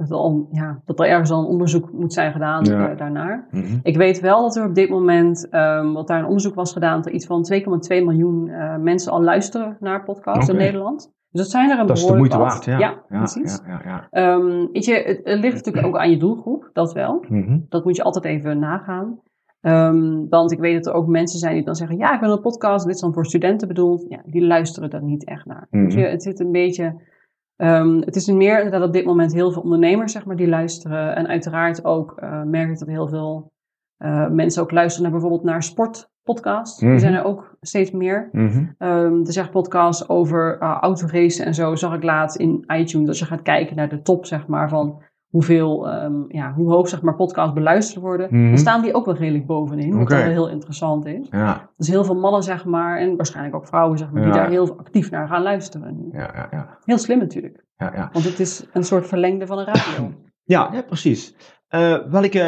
[0.09, 2.89] al- ja, dat er ergens al een onderzoek moet zijn gedaan Ja.
[2.89, 3.47] eh, daarnaar.
[3.51, 3.77] Mhm.
[3.83, 6.95] Ik weet wel dat er op dit moment, ehm wat daar een onderzoek was gedaan,
[6.95, 10.55] dat er iets van 2,2 miljoen eh, mensen al luisteren naar podcasts in.
[10.57, 11.11] Nederland.
[11.35, 12.79] Dus dat zijn er een Dat is de behoorlijk moeite waard, ja.
[12.79, 13.61] Ja, precies.
[13.67, 14.07] Ja, ja, ja.
[14.09, 17.25] Ehm, weet je, het, het ligt natuurlijk ook aan je doelgroep, dat wel.
[17.29, 17.59] Mhm.
[17.69, 19.19] Dat moet je altijd even nagaan.
[19.61, 22.31] Ehm, want ik weet dat er ook mensen zijn die dan zeggen: Ja, ik wil
[22.31, 24.05] een podcast, dit is dan voor studenten bedoeld.
[24.09, 25.67] Ja, die luisteren daar niet echt naar.
[25.69, 26.09] Weet je, Mhm.
[26.09, 27.13] het zit een beetje.
[27.55, 31.15] ehm, het is meer inderdaad op dit moment heel veel ondernemers zeg maar, die luisteren.
[31.15, 33.51] En uiteraard ook eh, merk ik dat heel veel
[33.97, 36.81] eh, mensen ook luisteren naar bijvoorbeeld naar sportpodcasts.
[36.81, 36.91] Mhm.
[36.91, 38.29] Die zijn er ook steeds meer.
[38.31, 38.65] Mhm.
[38.77, 43.07] Ehm er zijn podcasts over uh, autoracen en zo, zag ik laatst in iTunes.
[43.07, 45.01] Als je gaat kijken naar de top, zeg maar, van
[45.35, 48.27] hoeveel, ehm, ja, hoe hoog, zeg maar, podcasts beluisterd worden.
[48.31, 48.47] Mhm.
[48.47, 51.27] Dan staan die ook wel redelijk bovenin, wat wel heel interessant is.
[51.31, 54.49] Ja, Dus heel veel mannen, zeg maar, en waarschijnlijk ook vrouwen, zeg maar, die daar
[54.49, 56.09] heel actief naar gaan luisteren.
[56.11, 56.77] ja, ja, ja.
[56.83, 58.09] Heel slim natuurlijk, ja, ja.
[58.13, 60.13] want het is een soort verlengde van een radio.
[60.43, 61.35] Ja, ja precies.
[61.75, 62.41] Eh, welke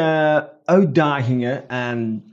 [0.64, 2.24] uitdagingen en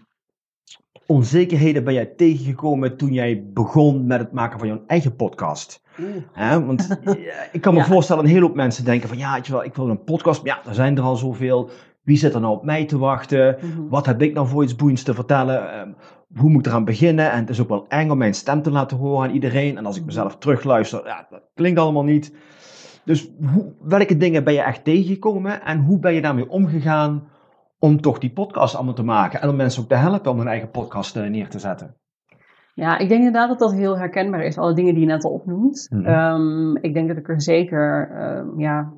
[1.05, 5.81] onzekerheden ben jij tegengekomen toen jij begon met het maken van jouw eigen podcast?
[6.37, 7.13] Want eh,
[7.51, 7.85] ik kan me Ja.
[7.85, 10.69] voorstellen, een hele hoop mensen denken van ja, wel, ik wil een podcast, maar ja,
[10.69, 11.69] er zijn er al zoveel.
[12.03, 13.57] Wie zit er nou op mij te wachten?
[13.61, 13.87] Mhm.
[13.89, 15.71] Wat heb ik nou voor iets boeiends te vertellen?
[15.73, 15.89] Ehm,
[16.35, 17.31] hoe moet ik eraan beginnen?
[17.31, 19.77] En het is ook wel eng om mijn stem te laten horen aan iedereen.
[19.77, 22.33] En als ik mezelf terugluister, ja, dat klinkt allemaal niet.
[23.05, 25.61] Dus hoe, welke dingen ben je echt tegengekomen?
[25.61, 27.27] En hoe ben je daarmee omgegaan
[27.79, 29.41] om toch die podcast allemaal te maken?
[29.41, 31.95] En om mensen ook te helpen om hun eigen podcast eh, neer te zetten?
[32.73, 35.31] Ja, ik denk inderdaad dat dat heel herkenbaar is, alle dingen die je net al
[35.31, 35.87] opnoemt.
[35.89, 36.05] Mhm.
[36.05, 38.93] Ehm, ik denk dat ik er zeker, ehm, ja,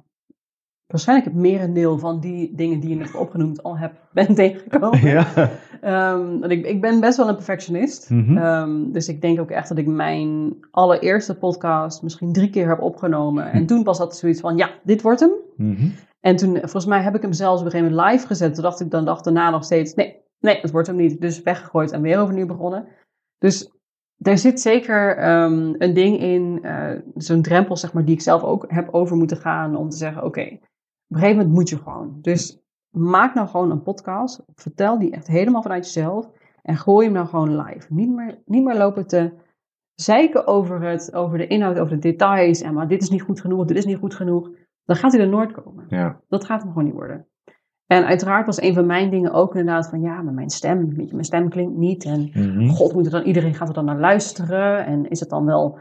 [0.88, 5.08] waarschijnlijk het merendeel van die dingen die je net opgenoemd al heb, ben tegengekomen.
[5.08, 5.50] ja.
[5.82, 8.10] Ehm, want ik, ik ben best wel een perfectionist.
[8.10, 8.38] Mhm.
[8.38, 12.82] Ehm, dus ik denk ook echt dat ik mijn allereerste podcast misschien drie keer heb
[12.82, 13.52] opgenomen.
[13.52, 15.32] En toen was dat zoiets van, ja, dit wordt hem.
[15.56, 15.90] Mhm.
[16.20, 18.54] En toen, volgens mij heb ik hem zelfs op een gegeven moment live gezet.
[18.54, 21.22] Toen dacht ik dan dag daarna nog steeds, nee, nee, het wordt hem niet.
[21.22, 22.88] Dus weggegooid en weer overnieuw begonnen.
[23.38, 23.72] Dus
[24.18, 28.44] er zit zeker ehm, een ding in, eh, zo'n drempel zeg maar, die ik zelf
[28.44, 29.76] ook heb over moeten gaan.
[29.76, 30.60] Om te zeggen, oké,
[31.10, 32.18] op een gegeven moment moet je gewoon.
[32.22, 34.44] Dus maak nou gewoon een podcast.
[34.56, 36.30] Vertel die echt helemaal vanuit jezelf.
[36.62, 37.94] En gooi hem nou gewoon live.
[37.94, 39.32] Niet meer, niet meer lopen te
[39.96, 42.62] zeiken over, het, over de inhoud, over de details.
[42.62, 44.50] En maar dit is niet goed genoeg, dit is niet goed genoeg.
[44.86, 45.86] Dan gaat hij er nooit komen.
[45.90, 46.20] ja.
[46.30, 47.28] Dat gaat hem gewoon niet worden.
[47.88, 51.08] En uiteraard was een van mijn dingen ook inderdaad van ja, maar mijn stem, weet
[51.08, 52.04] je, mijn stem klinkt niet.
[52.06, 52.68] En Mhm.
[52.68, 54.86] god, moet er dan, iedereen gaat er dan naar luisteren.
[54.86, 55.80] En is het dan wel,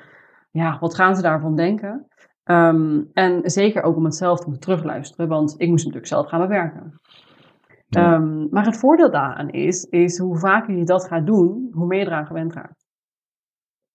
[0.51, 2.07] ja, wat gaan ze daarvan denken?
[2.47, 6.29] Ehm, en zeker ook om het zelf te moeten terugluisteren, want ik moest natuurlijk zelf
[6.29, 6.93] gaan bewerken.
[7.89, 8.15] Ja.
[8.15, 11.99] Ehm, maar het voordeel daaraan is, is hoe vaker je dat gaat doen, hoe meer
[11.99, 12.87] je eraan gewend raakt.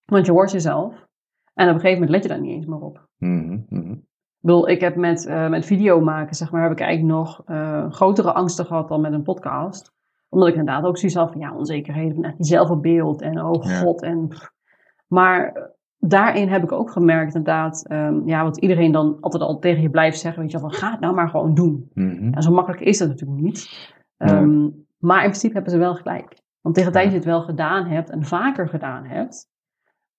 [0.06, 1.06] Want je hoort jezelf
[1.54, 3.08] en op een gegeven moment let je daar niet eens meer op.
[3.18, 3.54] Mhm.
[3.92, 7.42] Ik bedoel, ik heb met, eh, met video maken, zeg maar, heb ik eigenlijk nog
[7.46, 9.92] eh, grotere angsten gehad dan met een podcast.
[10.30, 13.64] Omdat ik inderdaad ook zoiets had van, ja, onzekerheden van echt die zelfbeeld en oh
[13.64, 13.80] Ja.
[13.80, 14.02] god.
[14.02, 14.28] En,
[15.08, 15.70] maar
[16.02, 19.90] daarin heb ik ook gemerkt inderdaad, ehm, ja, wat iedereen dan altijd al tegen je
[19.90, 21.90] blijft zeggen, weet je wel, van ga het nou maar gewoon doen.
[21.94, 22.34] Mhm.
[22.34, 23.92] En zo makkelijk is dat natuurlijk niet.
[24.18, 24.30] Nee.
[24.30, 26.40] Ehm, maar in principe hebben ze wel gelijk.
[26.62, 29.50] Want tegen de tijd dat je het wel gedaan hebt en vaker gedaan hebt,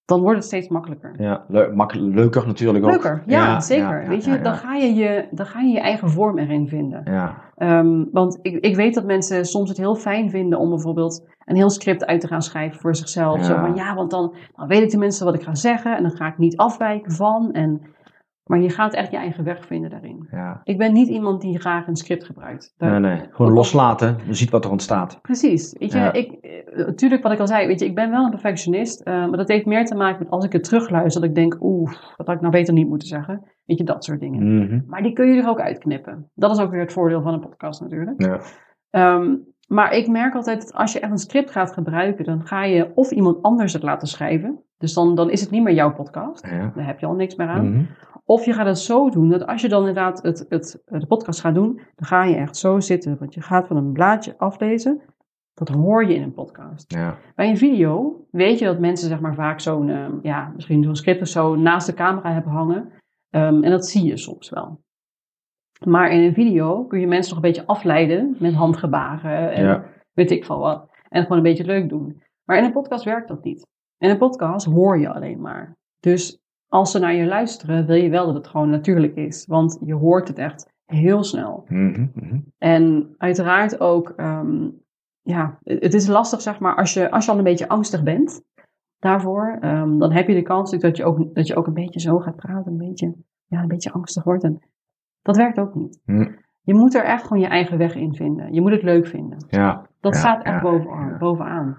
[0.04, 1.14] dan wordt het steeds makkelijker.
[1.18, 2.90] Ja, leuk, leuker natuurlijk ook.
[2.90, 4.02] Leuker, ja, zeker.
[4.02, 4.36] ja, Weet je, ja.
[4.36, 7.00] Dan, ga je je, dan ga je je eigen vorm erin vinden.
[7.04, 11.26] Ja, Ehm, want ik, ik weet dat mensen soms het heel fijn vinden om bijvoorbeeld
[11.44, 13.36] een heel script uit te gaan schrijven voor zichzelf.
[13.36, 13.42] Ja.
[13.42, 16.12] Zo van ja, want dan, dan weet ik tenminste wat ik ga zeggen en dan
[16.12, 17.52] ga ik niet afwijken van.
[17.52, 17.80] En,
[18.44, 20.26] maar je gaat echt je eigen weg vinden daarin.
[20.30, 20.60] ja.
[20.64, 22.74] Ik ben niet iemand die graag een script gebruikt.
[22.76, 23.26] Daar- Nee, nee.
[23.30, 24.16] Gewoon loslaten.
[24.26, 25.18] Je ziet wat er ontstaat.
[25.22, 25.76] Precies.
[25.78, 26.12] Weet je, Ja.
[26.12, 29.12] ik, eh, natuurlijk wat ik al zei, weet je, ik ben wel een perfectionist, eh,
[29.14, 31.90] maar dat heeft meer te maken met als ik het terugluister, dat ik denk, oeh,
[32.16, 33.42] dat had ik nou beter niet moeten zeggen.
[33.64, 34.56] Weet je, dat soort dingen.
[34.64, 34.80] Mhm.
[34.86, 36.30] Maar die kun je er ook uitknippen.
[36.34, 38.22] Dat is ook weer het voordeel van een podcast natuurlijk.
[38.22, 38.40] Ja.
[38.90, 39.34] Ehm,
[39.72, 42.92] maar ik merk altijd dat als je echt een script gaat gebruiken, dan ga je
[42.94, 44.62] of iemand anders het laten schrijven.
[44.78, 46.46] Dus dan, dan is het niet meer jouw podcast.
[46.46, 46.72] Ja.
[46.74, 47.70] Daar heb je al niks meer aan.
[47.70, 47.84] Mhm.
[48.24, 51.40] Of je gaat het zo doen dat als je dan inderdaad het, het, de podcast
[51.40, 53.16] gaat doen, dan ga je echt zo zitten.
[53.18, 55.00] Want je gaat van een blaadje aflezen.
[55.54, 56.92] Dat hoor je in een podcast.
[56.92, 57.18] Ja.
[57.34, 60.96] Bij een video weet je dat mensen zeg maar vaak zo'n, eh, ja, misschien zo'n
[60.96, 62.92] script of zo naast de camera hebben hangen.
[63.30, 64.80] Ehm, en dat zie je soms wel.
[65.86, 69.84] Maar in een video kun je mensen nog een beetje afleiden met handgebaren en Ja.
[70.12, 70.90] weet ik veel wat.
[71.08, 72.22] En gewoon een beetje leuk doen.
[72.44, 73.66] Maar in een podcast werkt dat niet.
[73.98, 75.76] In een podcast hoor je alleen maar.
[76.00, 79.46] Dus als ze naar je luisteren, wil je wel dat het gewoon natuurlijk is.
[79.46, 81.64] Want je hoort het echt heel snel.
[81.68, 82.06] Mhm.
[82.14, 82.38] Mhm.
[82.58, 84.68] En uiteraard ook, ehm,
[85.22, 88.42] ja, het is lastig zeg maar als je, als je al een beetje angstig bent
[88.98, 89.56] daarvoor.
[89.60, 92.18] ehm, dan heb je de kans dat je, ook, dat je ook een beetje zo
[92.18, 93.14] gaat praten, een beetje,
[93.46, 94.44] ja, een beetje angstig wordt.
[94.44, 94.60] En
[95.22, 96.00] dat werkt ook niet.
[96.04, 96.28] Hm.
[96.62, 98.52] Je moet er echt gewoon je eigen weg in vinden.
[98.52, 99.44] Je moet het leuk vinden.
[99.48, 99.86] Ja.
[100.00, 101.78] Dat Ja, staat echt ja, bovenaan.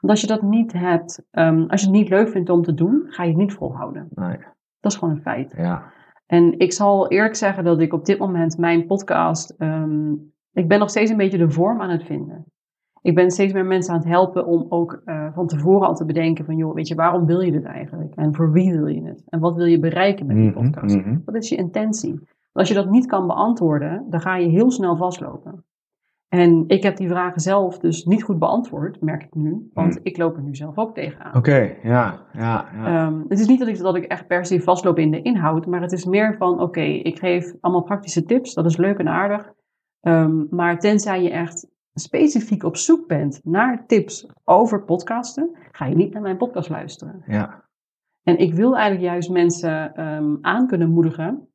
[0.00, 2.74] Want als je dat niet hebt, ehm, als je het niet leuk vindt om te
[2.74, 4.08] doen, ga je het niet volhouden.
[4.14, 4.36] Nee.
[4.80, 5.54] Dat is gewoon een feit.
[5.56, 5.82] Ja.
[6.26, 10.12] En ik zal eerlijk zeggen dat ik op dit moment mijn podcast, ehm,
[10.52, 12.44] ik ben nog steeds een beetje de vorm aan het vinden.
[13.02, 16.04] Ik ben steeds meer mensen aan het helpen om ook uh, van tevoren al te
[16.04, 18.14] bedenken van, joh, weet je, waarom wil je dit eigenlijk?
[18.14, 19.22] En voor wie wil je het?
[19.28, 20.96] En wat wil je bereiken met die Mhm, podcast?
[20.96, 21.18] mhm.
[21.24, 22.20] Wat is je intentie?
[22.54, 25.64] Als je dat niet kan beantwoorden, dan ga je heel snel vastlopen.
[26.28, 29.70] En ik heb die vragen zelf dus niet goed beantwoord, merk ik nu.
[29.72, 30.04] Want Hmm.
[30.04, 31.34] ik loop er nu zelf ook tegenaan.
[31.36, 32.86] Oké, ja, ja, ja.
[32.86, 35.66] Ehm, het is niet dat ik, dat ik echt per se vastloop in de inhoud,
[35.66, 39.08] maar het is meer van: oké, ik geef allemaal praktische tips, dat is leuk en
[39.08, 39.52] aardig.
[40.00, 45.94] Ehm, maar tenzij je echt specifiek op zoek bent naar tips over podcasten, ga je
[45.96, 47.22] niet naar mijn podcast luisteren.
[47.26, 47.62] ja.
[48.22, 51.48] En ik wil eigenlijk juist mensen ehm, aan kunnen moedigen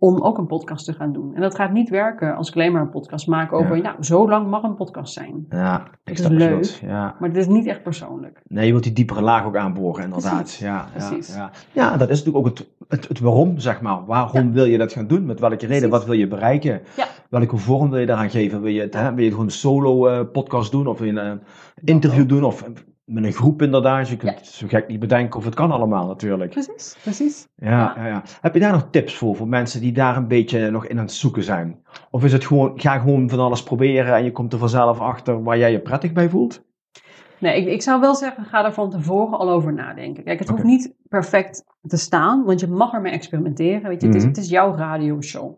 [0.00, 1.34] om ook een podcast te gaan doen.
[1.34, 3.82] En dat gaat niet werken als ik alleen maar een podcast maak over, Ja.
[3.82, 5.46] ja, zo lang mag een podcast zijn.
[5.48, 6.64] Ja, ik is snap leuk.
[6.64, 7.16] Ja.
[7.18, 8.42] Maar het is niet echt persoonlijk.
[8.46, 10.34] Nee, je wilt die diepere laag ook aanboren, inderdaad.
[10.36, 11.34] Precies, Ja, precies.
[11.34, 11.96] Ja, ja.
[11.96, 14.04] dat is natuurlijk ook het, het, het waarom, zeg maar.
[14.06, 15.26] Waarom wil je dat gaan doen?
[15.26, 15.68] Met welke reden?
[15.68, 15.90] Precies.
[15.90, 16.80] Wat wil je bereiken?
[16.96, 17.06] Ja.
[17.30, 18.60] Welke vorm wil je daaraan geven?
[18.60, 20.86] Wil je, het, hè, wil je gewoon een solo eh, podcast doen?
[20.86, 21.40] Of wil je een
[21.84, 22.44] interview doen?
[22.44, 22.64] Of
[23.10, 24.08] met een groep inderdaad?
[24.08, 24.44] Je kunt Ja.
[24.44, 26.50] zo gek niet bedenken of het kan allemaal natuurlijk.
[26.50, 27.48] Precies, precies.
[27.56, 28.06] Ja, ja.
[28.06, 30.98] Ja, Heb je daar nog tips voor, voor mensen die daar een beetje nog in
[30.98, 31.78] aan het zoeken zijn?
[32.10, 35.42] Of is het gewoon, ga gewoon van alles proberen en je komt er vanzelf achter
[35.42, 36.68] waar jij je prettig bij voelt?
[37.38, 40.24] Nee, ik, ik zou wel zeggen, ga er van tevoren al over nadenken.
[40.24, 43.88] Kijk, het hoeft niet perfect te staan, want je mag ermee experimenteren.
[43.88, 44.30] Weet je, het, is, Mhm.
[44.32, 45.54] het is jouw radioshow.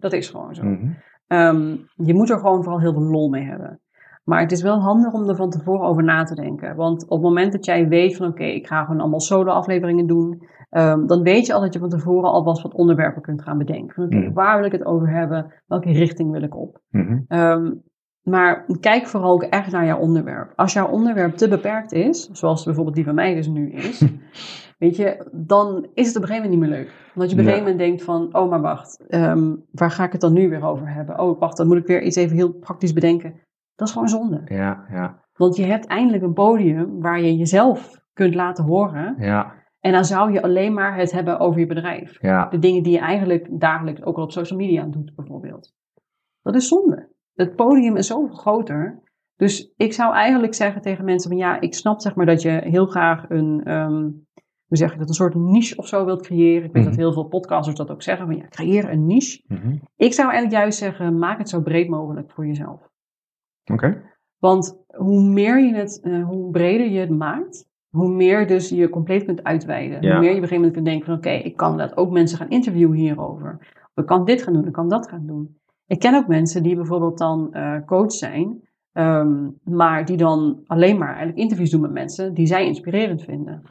[0.00, 0.62] Dat is gewoon zo.
[0.64, 0.88] Mhm.
[1.26, 3.80] Ehm, je moet er gewoon vooral heel veel lol mee hebben.
[4.28, 6.76] Maar het is wel handig om er van tevoren over na te denken.
[6.76, 10.06] Want op het moment dat jij weet van oké, ik ga gewoon allemaal solo afleveringen
[10.06, 10.46] doen.
[10.70, 13.94] ehm, dan weet je al dat je van tevoren alvast wat onderwerpen kunt gaan bedenken.
[13.94, 14.32] Van oké, Mhm.
[14.32, 15.52] waar wil ik het over hebben?
[15.66, 16.80] Welke richting wil ik op?
[16.90, 17.18] Mhm.
[17.28, 17.72] Ehm,
[18.22, 20.52] maar kijk vooral ook echt naar jouw onderwerp.
[20.56, 24.04] Als jouw onderwerp te beperkt is, zoals bijvoorbeeld die van mij dus nu is,
[24.78, 26.92] weet je, dan is het op een gegeven moment niet meer leuk.
[27.14, 30.12] Omdat je op een gegeven moment denkt van, oh maar wacht, ehm, waar ga ik
[30.12, 31.20] het dan nu weer over hebben?
[31.20, 33.34] Oh wacht, dan moet ik weer iets even heel praktisch bedenken.
[33.78, 34.42] Dat is gewoon zonde.
[34.44, 39.14] Ja, ja, Want je hebt eindelijk een podium waar je jezelf kunt laten horen.
[39.18, 42.22] ja, En dan zou je alleen maar het hebben over je bedrijf.
[42.22, 42.48] ja.
[42.48, 45.74] De dingen die je eigenlijk dagelijks ook al op social media doet, bijvoorbeeld.
[46.42, 47.08] Dat is zonde.
[47.34, 49.02] Het podium is zoveel groter.
[49.36, 52.50] Dus ik zou eigenlijk zeggen tegen mensen van ja, ik snap zeg maar dat je
[52.64, 54.02] heel graag een, ehm,
[54.66, 56.64] hoe zeg je dat, een soort niche of zo wilt creëren.
[56.64, 57.00] Ik weet dat Mhm.
[57.02, 59.42] heel veel podcasters dat ook zeggen van ja, creëer een niche.
[59.46, 59.76] Mhm.
[59.96, 62.87] Ik zou eigenlijk juist zeggen, maak het zo breed mogelijk voor jezelf.
[63.68, 64.02] Oké.
[64.38, 68.88] Want hoe meer je het, eh, hoe breder je het maakt, hoe meer dus je
[68.88, 70.02] compleet kunt uitweiden.
[70.02, 70.10] Ja.
[70.10, 72.10] Hoe meer je op een gegeven moment kunt denken van oké, ik kan dat ook
[72.10, 73.58] mensen gaan interviewen hierover.
[73.94, 75.56] Of ik kan dit gaan doen, ik kan dat gaan doen.
[75.86, 80.98] Ik ken ook mensen die bijvoorbeeld dan eh, coach zijn, ehm, maar die dan alleen
[80.98, 83.62] maar eigenlijk interviews doen met mensen die zij inspirerend vinden.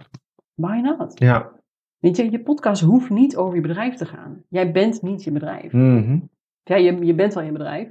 [0.54, 1.20] Why not?
[1.20, 1.52] Ja.
[1.98, 4.44] Weet je, je podcast hoeft niet over je bedrijf te gaan.
[4.50, 5.72] Jij bent niet je bedrijf.
[5.74, 6.20] Mhm.
[6.64, 7.90] Ja, je, je bent wel je bedrijf.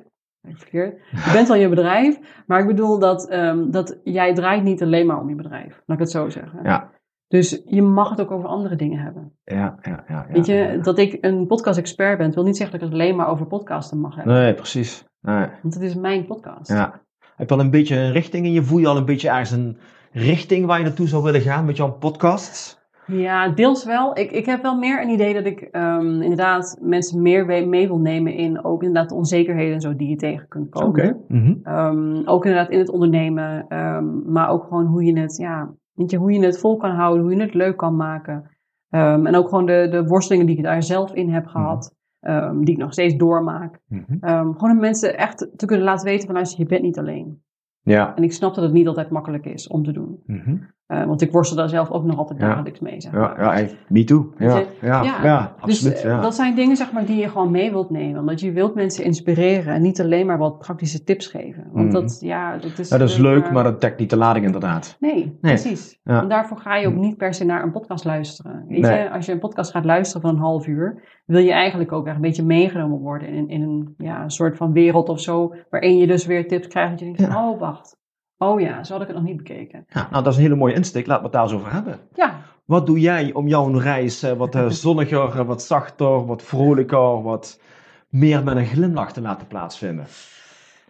[0.54, 1.00] Verkeerd.
[1.10, 5.06] Je bent wel je bedrijf, maar ik bedoel dat, ehm, dat jij draait niet alleen
[5.06, 5.82] maar om je bedrijf.
[5.86, 6.60] Laat ik het zo zeggen.
[6.62, 6.90] Ja.
[7.28, 9.32] Dus je mag het ook over andere dingen hebben.
[9.44, 10.26] Ja, ja, ja.
[10.28, 10.32] ja.
[10.32, 13.28] Weet je, dat ik een podcast-expert ben, wil niet zeggen dat ik het alleen maar
[13.28, 14.34] over podcasten mag hebben.
[14.34, 15.04] Nee, precies.
[15.20, 15.46] Nee.
[15.62, 16.70] Want het is mijn podcast.
[16.70, 17.00] Ja.
[17.36, 18.62] Heb je al een beetje een richting in je?
[18.62, 19.78] Voel je al een beetje ergens een
[20.12, 22.84] richting waar je naartoe zou willen gaan met jouw podcasts?
[23.06, 24.18] Ja, deels wel.
[24.18, 27.98] Ik, ik heb wel meer een idee dat ik ehm, inderdaad mensen meer mee wil
[27.98, 31.24] nemen in ook inderdaad de onzekerheden en zo die je tegen kunt komen.
[31.28, 31.54] Mhm.
[31.62, 36.10] Ehm, ook inderdaad in het ondernemen, ehm, maar ook gewoon hoe je het, ja, weet
[36.10, 38.50] je, hoe je het vol kan houden, hoe je het leuk kan maken.
[38.90, 42.74] En ook gewoon de, de worstelingen die ik daar zelf in heb gehad, ehm, die
[42.74, 43.80] ik nog steeds doormaak.
[43.88, 44.18] Mhm.
[44.20, 47.42] Gewoon om mensen echt te kunnen laten weten van luister, je bent niet alleen.
[47.82, 48.16] Ja.
[48.16, 50.22] En ik snap dat het niet altijd makkelijk is om te doen.
[50.26, 50.56] Mhm.
[50.86, 52.48] Eh, want ik worstel daar zelf ook nog altijd Ja.
[52.48, 53.00] dagelijks mee.
[53.00, 53.40] Zeg Ja, maar.
[53.40, 54.32] ja, hey, me too.
[54.38, 55.92] Ja, ja, ja, absoluut.
[55.94, 56.20] Dus eh, ja.
[56.20, 58.20] dat zijn dingen zeg maar, die je gewoon mee wilt nemen.
[58.20, 61.66] Omdat je wilt mensen inspireren en niet alleen maar wat praktische tips geven.
[61.72, 61.94] Want Mhm.
[62.00, 62.88] dat, ja, dat is...
[62.88, 64.96] Ja, dat is leuk, maar dat dekt niet de lading inderdaad.
[65.00, 66.00] Nee, precies.
[66.04, 66.22] Ja.
[66.22, 68.64] En daarvoor ga je ook niet per se naar een podcast luisteren.
[68.68, 69.02] Weet Nee.
[69.02, 72.06] je, als je een podcast gaat luisteren van een half uur, wil je eigenlijk ook
[72.06, 75.54] echt een beetje meegenomen worden in, in een, ja, een soort van wereld of zo,
[75.70, 77.96] waarin je dus weer tips krijgt dat je denkt, oh wacht,
[78.38, 79.86] oh ja, zo had ik het nog niet bekeken.
[79.88, 81.06] Ja, nou, dat is een hele mooie insteek.
[81.06, 81.98] Laten we het daar eens over hebben.
[82.14, 87.22] Ja, Wat doe jij om jouw reis eh, wat eh, zonniger, wat zachter, wat vrolijker,
[87.22, 87.60] wat
[88.08, 90.06] meer met een glimlach te laten plaatsvinden?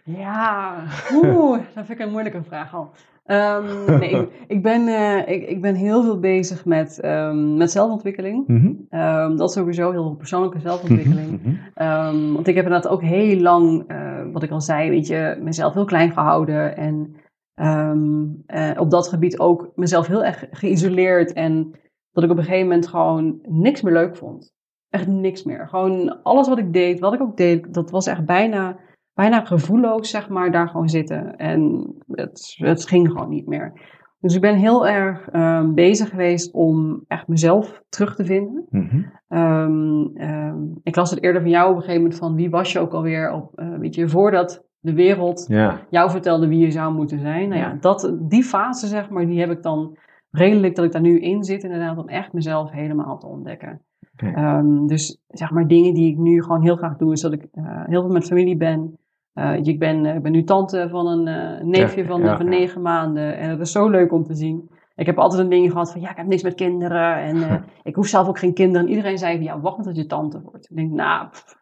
[0.05, 0.83] ja,
[1.15, 2.91] oeh, dat vind ik een moeilijke vraag al.
[3.27, 3.65] Ehm,
[4.01, 8.47] nee, ik, ik, ben, eh, ik, ik ben heel veel bezig met, ehm, met zelfontwikkeling.
[8.47, 8.73] Mhm.
[8.91, 11.43] Ehm, dat is sowieso heel veel persoonlijke zelfontwikkeling.
[11.43, 11.55] Mhm.
[11.75, 15.39] Ehm, want ik heb inderdaad ook heel lang, eh, wat ik al zei, weet je,
[15.43, 16.77] mezelf heel klein gehouden.
[16.77, 17.17] En
[17.57, 21.33] ehm, eh, op dat gebied ook mezelf heel erg geïsoleerd.
[21.33, 21.71] En
[22.11, 24.55] dat ik op een gegeven moment gewoon niks meer leuk vond.
[24.89, 25.69] Echt niks meer.
[25.69, 28.79] Gewoon alles wat ik deed, wat ik ook deed, dat was echt bijna,
[29.15, 31.37] bijna gevoelloos, zeg maar, daar gewoon zitten.
[31.37, 33.73] En het, het ging gewoon niet meer.
[34.21, 38.67] Dus ik ben heel erg um, bezig geweest om echt mezelf terug te vinden.
[38.71, 39.03] Mhm.
[39.29, 42.73] Um, um, ik las het eerder van jou op een gegeven moment van wie was
[42.73, 45.81] je ook alweer op, uh, weet je, voordat de wereld Ja.
[45.91, 47.49] jou vertelde wie je zou moeten zijn.
[47.49, 49.97] Nou ja, dat, die fase zeg maar, die heb ik dan
[50.31, 53.81] redelijk dat ik daar nu in zit inderdaad om echt mezelf helemaal te ontdekken.
[54.23, 57.47] Um, dus zeg maar dingen die ik nu gewoon heel graag doe is dat ik
[57.55, 58.99] uh, heel veel met familie ben.
[59.35, 62.83] Uh, ik, ben, ik ben nu tante van een neefje Ja, van, ja, van negen
[62.83, 64.71] maanden en het is zo leuk om te zien.
[64.95, 67.95] Ik heb altijd een ding gehad van ja, ik heb niks met kinderen en ik
[67.95, 68.87] hoef zelf ook geen kinderen.
[68.87, 70.71] En iedereen zei van ja, wacht tot je tante wordt.
[70.71, 71.57] Ik denk, nou, pff,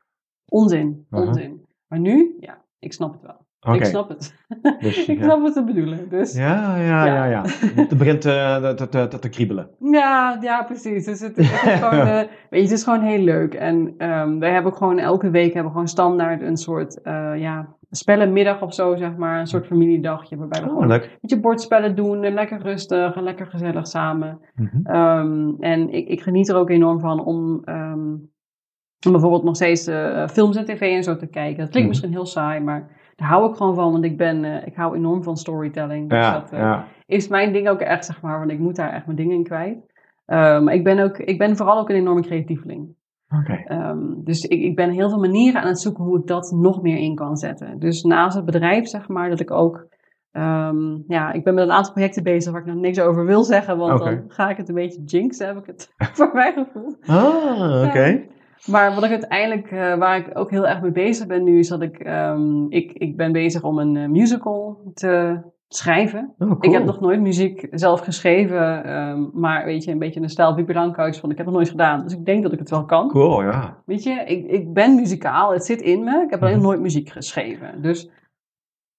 [0.49, 1.65] onzin, onzin.
[1.89, 3.43] Maar nu, ja, ik snap het wel.
[3.75, 4.35] Ik snap het.
[4.81, 5.25] Dus, ik ja.
[5.25, 6.09] snap wat ze bedoelen.
[6.09, 7.27] Dus ja, Ja, ja, ja, Ja.
[7.27, 7.43] ja.
[7.75, 9.71] Het begint eh, te, te, te, te kriebelen.
[10.41, 11.05] ja, precies.
[11.05, 13.55] Dus het, het is gewoon, eh, weet je, het is gewoon heel leuk.
[13.55, 17.33] En ehm, wij hebben ook gewoon elke week hebben we gewoon standaard een soort uh,
[17.37, 19.41] ja, spellenmiddag of zo, zeg maar.
[19.41, 21.03] Een soort familiedagje waarbij we Oh, gewoon leuk.
[21.05, 22.25] een beetje bordspellen doen.
[22.25, 24.41] En lekker rustig en lekker gezellig samen.
[24.55, 24.97] Mhm.
[24.97, 28.33] Um, en ik, ik, geniet er ook enorm van om, um,
[29.07, 31.59] om bijvoorbeeld nog steeds uh, films en tv en zo te kijken.
[31.59, 31.89] Dat klinkt Mhm.
[31.89, 34.97] misschien heel saai, maar daar hou ik gewoon van, want ik, ben, uh, ik hou
[34.97, 36.09] enorm van storytelling.
[36.11, 36.85] Dus Ja, dat uh, ja.
[37.07, 39.45] is mijn ding ook echt, zeg maar, want ik moet daar echt mijn dingen in
[39.45, 39.77] kwijt.
[40.27, 42.95] Um, maar ik ben, ook, ik ben vooral ook een enorme creatieveling.
[43.41, 43.75] Oké.
[43.75, 46.83] Um, dus ik, ik ben heel veel manieren aan het zoeken hoe ik dat nog
[46.83, 47.79] meer in kan zetten.
[47.79, 49.87] Dus naast het bedrijf, zeg maar, dat ik ook
[50.37, 53.43] Um, ja, ik ben met een aantal projecten bezig waar ik nog niks over wil
[53.43, 56.97] zeggen, want dan ga ik het een beetje jinxen, heb ik het voor mijn gevoel.
[57.07, 58.23] Ah, oké.
[58.67, 61.69] Maar wat ik uiteindelijk, uh, waar ik ook heel erg mee bezig ben nu, is
[61.69, 66.35] dat ik, um, ik, ik ben bezig om een uh, musical te schrijven.
[66.39, 66.59] Oh, cool.
[66.61, 70.65] Ik heb nog nooit muziek zelf geschreven, um, maar weet je, een beetje een stijl
[70.67, 72.03] Langkous van ik heb het nog nooit gedaan.
[72.03, 73.09] Dus ik denk dat ik het wel kan.
[73.09, 73.83] Cool, ja.
[73.87, 77.09] Weet je, ik, ik ben muzikaal, het zit in me, ik heb alleen nooit muziek
[77.09, 77.83] geschreven.
[77.83, 78.11] Dus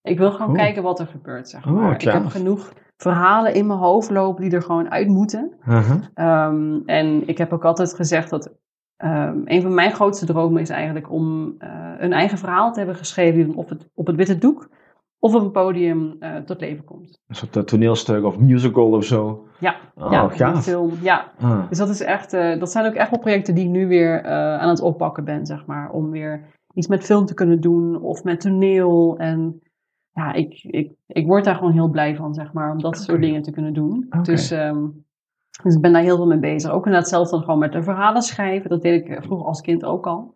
[0.01, 0.59] ik wil gewoon Cool.
[0.59, 1.93] kijken wat er gebeurt, zeg Oh, maar.
[1.93, 5.51] ik heb genoeg verhalen in mijn hoofd lopen die er gewoon uit moeten.
[6.15, 8.53] Um, en ik heb ook altijd gezegd dat
[9.03, 12.95] um, een van mijn grootste dromen is eigenlijk om uh, een eigen verhaal te hebben
[12.97, 14.69] geschreven die op het, op het witte doek
[15.19, 17.19] of op een podium uh, tot leven komt.
[17.27, 19.47] Een soort uh, toneelstuk of musical of zo.
[19.59, 20.63] Ja, Oh, ja, gaaf.
[20.63, 20.91] film.
[21.01, 21.69] Ja, Ah.
[21.69, 24.23] dus dat is echt, dat zijn ook echt wel projecten die ik nu weer
[24.59, 28.23] aan het oppakken ben, zeg maar, om weer iets met film te kunnen doen of
[28.23, 29.59] met toneel en
[30.11, 33.21] ja, ik, ik, ik word daar gewoon heel blij van, zeg maar, om dat soort
[33.21, 34.07] dingen te kunnen doen.
[34.21, 35.04] Dus, um,
[35.63, 36.71] dus ik ben daar heel veel mee bezig.
[36.71, 38.69] Ook inderdaad zelf dan gewoon met de verhalen schrijven.
[38.69, 40.33] Dat deed ik eh, vroeger als kind ook al.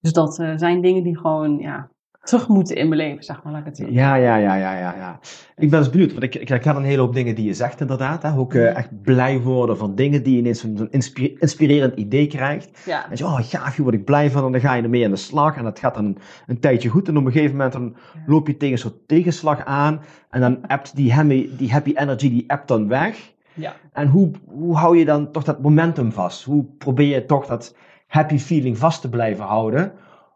[0.00, 1.90] Dus dat uh, zijn dingen die gewoon, ja,
[2.28, 4.78] terug moeten in mijn leven, zeg maar, laat ik het zo Ja, ja, ja, ja,
[4.78, 5.18] ja, ja.
[5.56, 7.80] Ik ben eens benieuwd, want ik, ik herken een hele hoop dingen die je zegt
[7.80, 8.22] inderdaad.
[8.22, 8.36] Hè?
[8.36, 12.82] Ook uh, echt blij worden van dingen die je ineens zo'n inspi inspirerend idee krijgt.
[12.86, 13.10] Ja.
[13.10, 15.10] En je, oh gaaf, hier word ik blij van en dan ga je ermee aan
[15.10, 15.56] de slag.
[15.56, 18.46] En dat gaat dan een, een tijdje goed en op een gegeven moment dan loop
[18.46, 20.00] je tegen een soort tegenslag aan.
[20.30, 23.36] En dan appt die happy, die happy energy, die appt dan weg.
[23.58, 23.72] Ja.
[23.92, 26.44] En hoe, hoe hou je dan toch dat momentum vast?
[26.44, 29.92] Hoe probeer je toch dat happy feeling vast te blijven houden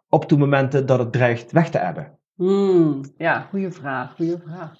[0.09, 2.19] op de momenten dat het dreigt weg te hebben?
[2.37, 4.75] Mm, ja, goede vraag, goede vraag.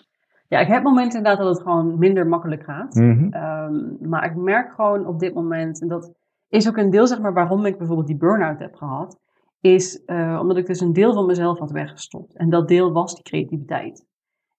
[0.49, 2.95] Ja, ik heb momenten inderdaad dat het gewoon minder makkelijk gaat.
[2.95, 3.35] Mhm.
[3.35, 6.13] Um, maar ik merk gewoon op dit moment, en dat
[6.49, 9.19] is ook een deel zeg maar waarom ik bijvoorbeeld die burn-out heb gehad,
[9.61, 12.37] is uh, omdat ik dus een deel van mezelf had weggestopt.
[12.37, 14.07] En dat deel was die creativiteit.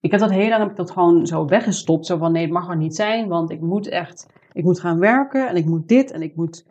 [0.03, 2.05] Ik heb dat heel lang heb ik dat gewoon zo weggestopt.
[2.05, 4.99] Zo van nee, het mag er niet zijn, want ik moet echt, ik moet gaan
[4.99, 6.65] werken en ik moet dit en ik moet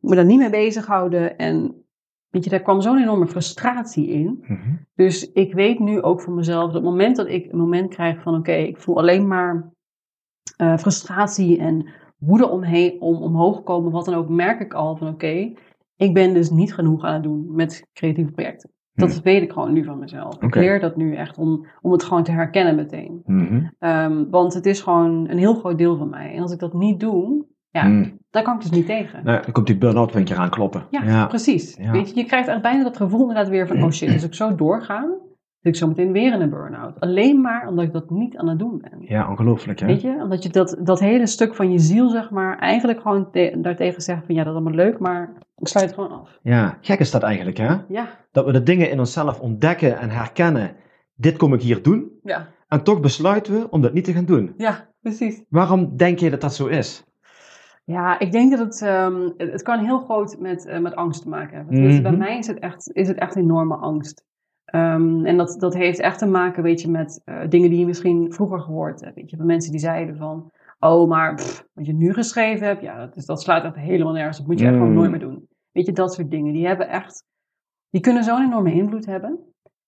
[0.00, 1.38] me daar niet mee bezighouden.
[1.38, 1.84] En
[2.30, 4.38] weet je, daar kwam zo'n enorme frustratie in.
[4.42, 4.74] Mhm.
[4.94, 8.22] Dus ik weet nu ook voor mezelf, dat het moment dat ik een moment krijg
[8.22, 9.72] van oké, ik voel alleen maar
[10.62, 15.08] uh, frustratie en woede omheen, om omhoog komen, wat dan ook, merk ik al van
[15.08, 15.52] oké,
[15.96, 18.70] ik ben dus niet genoeg aan het doen met creatieve projecten.
[18.96, 19.22] Dat Hmm.
[19.22, 20.42] weet ik gewoon nu van mezelf.
[20.42, 23.22] Ik leer dat nu echt om, om het gewoon te herkennen meteen.
[23.24, 23.60] Mhm.
[23.80, 26.34] Um, want het is gewoon een heel groot deel van mij.
[26.34, 28.18] En als ik dat niet doe, ja, Mm.
[28.30, 29.24] daar kan ik dus niet tegen.
[29.24, 30.86] Nou, dan komt die burn-out een keer aankloppen.
[30.90, 31.26] Ja, ja.
[31.26, 31.76] precies.
[31.80, 31.90] Ja.
[31.90, 34.34] Weet je, je krijgt echt bijna dat gevoel inderdaad weer van, oh shit, als ik
[34.34, 35.08] zo doorga,
[35.66, 37.00] zit ik zo meteen weer in een burn-out.
[37.00, 38.98] Alleen maar omdat ik dat niet aan het doen ben.
[39.00, 39.86] Ja, ongelooflijk hè?
[39.86, 43.30] Weet je, omdat je dat, dat hele stuk van je ziel, zeg maar, eigenlijk gewoon
[43.30, 46.38] te- daartegen zegt van, ja, dat is allemaal leuk, maar ik sluit het gewoon af.
[46.42, 47.74] Ja, gek is dat eigenlijk hè?
[47.88, 50.70] Ja, Dat we de dingen in onszelf ontdekken en herkennen.
[51.14, 52.10] Dit kom ik hier doen.
[52.22, 54.54] ja, En toch besluiten we om dat niet te gaan doen.
[54.56, 55.42] ja, precies.
[55.48, 57.04] Waarom denk je dat dat zo is?
[57.84, 61.28] Ja, ik denk dat het, ehm, het, kan heel groot met, eh, met angst te
[61.28, 61.86] maken hebben.
[61.88, 62.02] Mhm.
[62.02, 64.24] Bij mij is het echt, is het echt enorme angst.
[64.66, 67.86] Ehm, en dat, dat heeft echt te maken, weet je, met eh, dingen die je
[67.86, 69.14] misschien vroeger gehoord hebt.
[69.14, 72.82] Weet je, van mensen die zeiden van, oh, maar pff, wat je nu geschreven hebt,
[72.82, 74.38] ja, dat, is, dat slaat echt helemaal nergens.
[74.38, 74.94] Dat moet je echt gewoon Mm.
[74.94, 75.48] nooit meer doen.
[75.72, 76.52] Weet je, dat soort dingen.
[76.52, 77.24] Die hebben echt,
[77.90, 79.38] die kunnen zo'n enorme invloed hebben.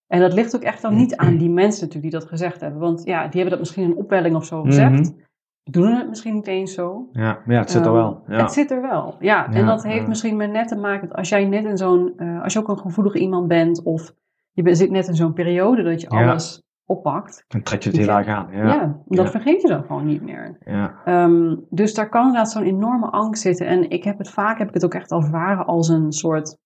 [0.07, 2.81] En dat ligt ook echt dan niet aan die mensen natuurlijk die dat gezegd hebben.
[2.81, 4.93] Want ja, die hebben dat misschien in een opwelling of zo gezegd.
[4.93, 5.27] Mhm.
[5.71, 7.09] Doen het misschien niet eens zo.
[7.13, 8.23] Ja, maar ja, het zit er Ehm, wel.
[8.27, 8.37] Ja.
[8.37, 9.47] Het zit er wel, ja.
[9.51, 10.09] Ja, en dat heeft ja.
[10.09, 12.69] misschien met net te maken, dat als jij net in zo'n, eh, als je ook
[12.69, 14.15] een gevoelig iemand bent, of
[14.59, 17.99] je bent- zit net in zo'n periode dat je alles oppakt, Dan trek je het
[17.99, 18.49] heel erg aan.
[18.53, 19.01] ja, Ja.
[19.07, 19.31] dat Ja.
[19.31, 20.59] vergeet je dan gewoon niet meer.
[20.65, 20.95] Ja.
[21.05, 23.67] Ehm, dus daar kan inderdaad zo'n enorme angst zitten.
[23.67, 26.57] En ik heb het vaak, heb ik het ook echt ervaren als een soort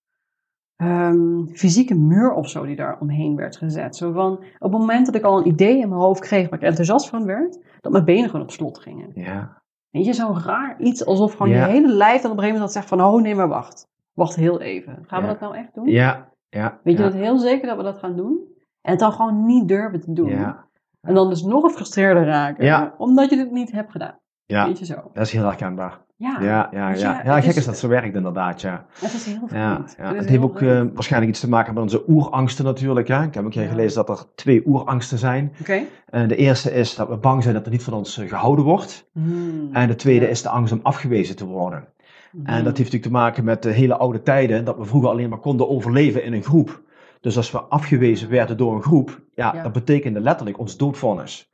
[0.76, 3.96] ehm, fysieke muur of zo die daar omheen werd gezet.
[3.96, 6.58] Zo van, op het moment dat ik al een idee in mijn hoofd kreeg waar
[6.58, 9.10] ik enthousiast van werd, dat mijn benen gewoon op slot gingen.
[9.14, 9.62] Ja.
[9.90, 12.72] Weet je, zo'n raar iets, alsof gewoon je hele lijf dan op een gegeven moment
[12.72, 13.86] zegt van, oh nee, maar wacht.
[14.12, 14.98] Wacht heel even.
[15.06, 15.86] Gaan we dat nou echt doen?
[15.86, 16.31] Ja.
[16.56, 16.78] Ja.
[16.82, 17.08] Weet je ja.
[17.10, 18.38] dat heel zeker dat we dat gaan doen?
[18.80, 20.28] En het dan gewoon niet durven te doen.
[20.28, 20.64] Ja.
[21.00, 22.64] En dan dus nog gefrustreerder raken.
[22.64, 22.94] Ja.
[22.98, 24.18] Omdat je het niet hebt gedaan.
[24.44, 24.66] Ja.
[24.66, 24.94] Weet je zo.
[25.12, 26.00] Dat is heel herkenbaar.
[26.16, 27.12] Ja, Ja, ja, Dus ja.
[27.12, 28.86] ja, Ja, gek is- is dat zo werkt inderdaad, ja.
[29.00, 29.94] het is heel vreemd.
[29.98, 30.14] Ja, ja.
[30.14, 33.08] Het heeft ook eh, waarschijnlijk iets te maken met onze oerangsten natuurlijk.
[33.08, 33.22] Hè?
[33.22, 33.68] Ik heb ook een keer Ja.
[33.68, 35.52] gelezen dat er twee oerangsten zijn.
[35.60, 35.80] Oké.
[36.06, 38.64] Eh, de eerste is dat we bang zijn dat er niet van ons eh, gehouden
[38.64, 39.08] wordt.
[39.12, 39.68] Hmm.
[39.72, 40.30] En de tweede Ja.
[40.30, 41.88] is de angst om afgewezen te worden.
[42.32, 42.46] Hmm.
[42.46, 45.28] En dat heeft natuurlijk te maken met de hele oude tijden, dat we vroeger alleen
[45.28, 46.80] maar konden overleven in een groep.
[47.20, 49.62] Dus als we afgewezen werden door een groep, ja, Ja.
[49.62, 51.50] dat betekende letterlijk ons doodvonnis.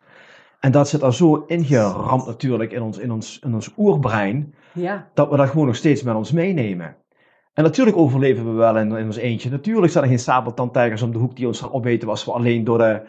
[0.61, 5.09] En dat zit er zo ingeramd natuurlijk in ons, in, ons, in ons oerbrein, Ja,
[5.15, 6.97] dat we dat gewoon nog steeds met ons meenemen.
[7.55, 9.51] En natuurlijk overleven we wel in, in ons eentje.
[9.51, 12.65] Natuurlijk zijn er geen sabeltandtijgers om de hoek die ons gaan opeten als we alleen
[12.65, 13.01] door de,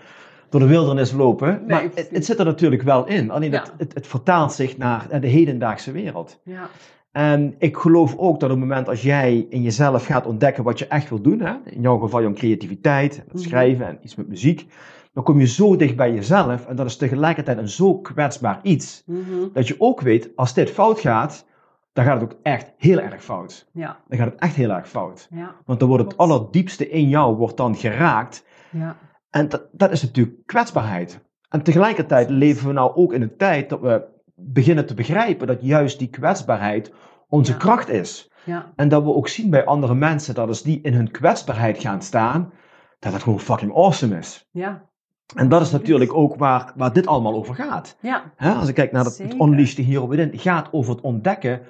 [0.50, 1.50] door de wildernis lopen.
[1.68, 3.32] Nee, maar het, zit er natuurlijk wel in.
[3.32, 3.60] Alleen Ja.
[3.62, 6.40] het, het, het vertaalt zich naar de hedendaagse wereld.
[6.44, 6.70] ja.
[7.12, 10.80] En ik geloof ook dat op het moment als jij in jezelf gaat ontdekken wat
[10.80, 13.38] je echt wil doen, hè, in jouw geval jouw creativiteit, het Mhm.
[13.44, 14.66] schrijven en iets met muziek,
[15.14, 19.04] dan kom je zo dicht bij jezelf en dat is tegelijkertijd een zo kwetsbaar iets,
[19.06, 19.24] Mhm.
[19.54, 21.46] dat je ook weet, als dit fout gaat,
[21.94, 23.70] dan gaat het ook echt heel erg fout.
[23.74, 25.28] ja, Dan gaat het echt heel erg fout.
[25.32, 28.96] ja, Want dan wordt het allerdiepste in jou wordt dan geraakt ja.
[29.30, 31.20] en dat, dat is natuurlijk kwetsbaarheid.
[31.50, 34.04] En tegelijkertijd leven we nou ook in een tijd dat we
[34.40, 36.94] beginnen te begrijpen dat juist die kwetsbaarheid
[37.30, 37.58] onze Ja.
[37.58, 38.32] kracht is.
[38.44, 38.72] ja.
[38.76, 42.02] En dat we ook zien bij andere mensen dat als die in hun kwetsbaarheid gaan
[42.02, 42.52] staan,
[43.00, 44.48] dat het gewoon fucking awesome is.
[44.52, 44.88] ja.
[45.36, 47.98] En dat is natuurlijk ook waar, waar dit allemaal over gaat.
[48.02, 48.32] ja.
[48.38, 51.62] Als ik kijk naar het, het Hero Within, het gaat over het ontdekken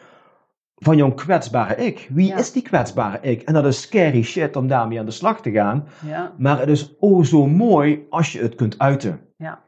[0.75, 2.07] van jouw kwetsbare ik.
[2.13, 2.37] Wie Ja.
[2.37, 3.41] is die kwetsbare ik?
[3.41, 5.87] En dat is scary shit om daarmee aan de slag te gaan.
[6.05, 6.33] ja.
[6.37, 9.19] Maar het is oh zo mooi als je het kunt uiten.
[9.37, 9.63] Ja.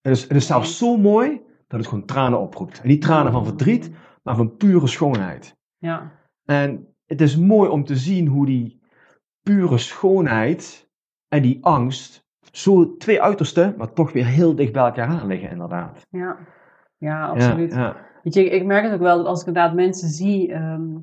[0.00, 2.80] Het is, het is zelfs zo mooi dat het gewoon tranen oproept.
[2.80, 3.90] En niet tranen van verdriet,
[4.22, 5.56] maar van pure schoonheid.
[5.78, 6.12] Ja,
[6.44, 8.80] En het is mooi om te zien hoe die
[9.42, 10.90] pure schoonheid
[11.28, 15.50] en die angst zo twee uitersten, maar toch weer heel dicht bij elkaar aan liggen,
[15.50, 16.06] inderdaad.
[16.10, 16.36] ja.
[17.00, 17.72] Ja, absoluut.
[17.72, 17.96] Ja, ja.
[18.22, 20.96] Weet je, ik, ik merk het ook wel dat als ik inderdaad mensen zie ehm,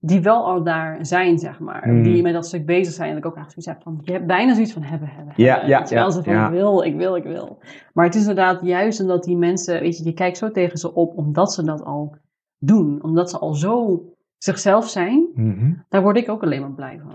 [0.00, 1.88] die wel al daar zijn, zeg maar.
[1.88, 2.02] Mm.
[2.02, 3.08] Die met dat stuk bezig zijn.
[3.08, 5.52] Dat ik ook echt zoiets heb van, je hebt bijna zoiets van hebben, hebben, Ja,
[5.52, 5.68] hebben.
[5.68, 6.44] ja, Terwijl ja, ze van, ja.
[6.46, 7.58] ik wil, ik wil, ik wil.
[7.92, 10.94] Maar het is inderdaad juist omdat die mensen, weet je, je kijkt zo tegen ze
[10.94, 12.16] op omdat ze dat al
[12.58, 13.02] doen.
[13.02, 14.02] Omdat ze al zo
[14.38, 15.28] zichzelf zijn.
[15.34, 15.72] Mhm.
[15.88, 17.12] Daar word ik ook alleen maar blij van.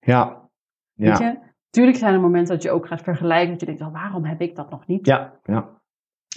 [0.00, 0.48] ja.
[0.94, 1.26] Weet Ja.
[1.28, 1.38] je?
[1.70, 3.50] Tuurlijk zijn er momenten dat je ook gaat vergelijken.
[3.50, 5.06] Dat je denkt, oh, waarom heb ik dat nog niet?
[5.06, 5.68] Ja, ja.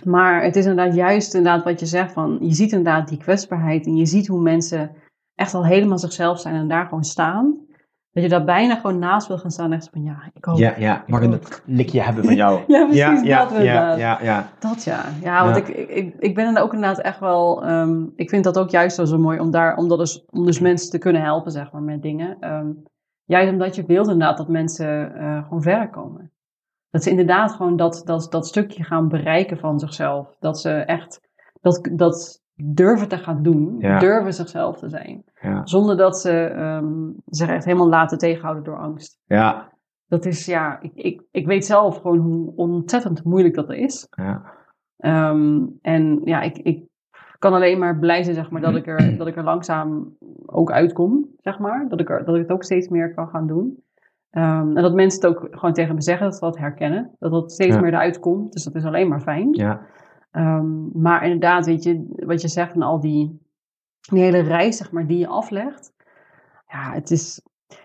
[0.04, 3.86] Maar het is inderdaad juist inderdaad wat je zegt van, je ziet inderdaad die kwetsbaarheid
[3.86, 4.92] en je ziet hoe mensen
[5.36, 7.64] echt al helemaal zichzelf zijn en daar gewoon staan.
[8.12, 10.58] Dat je daar bijna gewoon naast wil gaan staan en echt van, ja, ik hoop
[10.58, 11.04] Ja, ja.
[11.08, 12.60] Mag ik een likje hebben van jou?
[12.68, 13.98] Ja, precies, ja, ja, dat ja, inderdaad.
[13.98, 14.50] ja, ja.
[14.60, 15.06] dat ja.
[15.22, 15.74] Ja, want Ja.
[15.74, 18.98] Ik, ik, ik, ben er ook inderdaad echt wel, ehm, ik vind dat ook juist
[18.98, 21.72] wel zo mooi om daar, om, dat dus, om dus mensen te kunnen helpen, zeg
[21.72, 22.38] maar, met dingen.
[22.40, 22.72] Ehm,
[23.26, 26.32] juist omdat je wilt inderdaad dat mensen eh, gewoon verder komen.
[26.90, 30.36] Dat ze inderdaad gewoon dat, dat, dat stukje gaan bereiken van zichzelf.
[30.40, 31.22] Dat ze echt
[31.62, 33.76] dat, dat durven te gaan doen.
[33.80, 34.00] Ja.
[34.00, 35.24] Durven zichzelf te zijn.
[35.42, 35.62] Ja.
[35.66, 39.20] Zonder dat ze ehm, zich echt helemaal laten tegenhouden door angst.
[39.26, 39.72] Ja,
[40.08, 44.08] Dat is, ja, ik, ik, ik weet zelf gewoon hoe ontzettend moeilijk dat is.
[44.10, 44.42] ja.
[44.98, 46.84] Ehm, en ja, ik, ik
[47.40, 50.72] kan alleen maar blij zijn, zeg maar, dat ik er, dat ik er langzaam ook
[50.72, 51.86] uitkom, zeg maar.
[51.90, 53.84] Dat ik, er, dat ik het ook steeds meer kan gaan doen.
[54.30, 57.12] Ehm, en dat mensen het ook gewoon tegen me zeggen, dat ze dat herkennen.
[57.20, 57.82] Dat het steeds Ja.
[57.82, 58.54] meer eruit komt.
[58.54, 59.48] Dus dat is alleen maar fijn.
[59.54, 59.82] ja.
[60.34, 63.40] Ehm, maar inderdaad, weet je, wat je zegt van al die,
[64.00, 65.94] die hele reis, zeg maar, die je aflegt.
[66.68, 67.42] Ja, het is,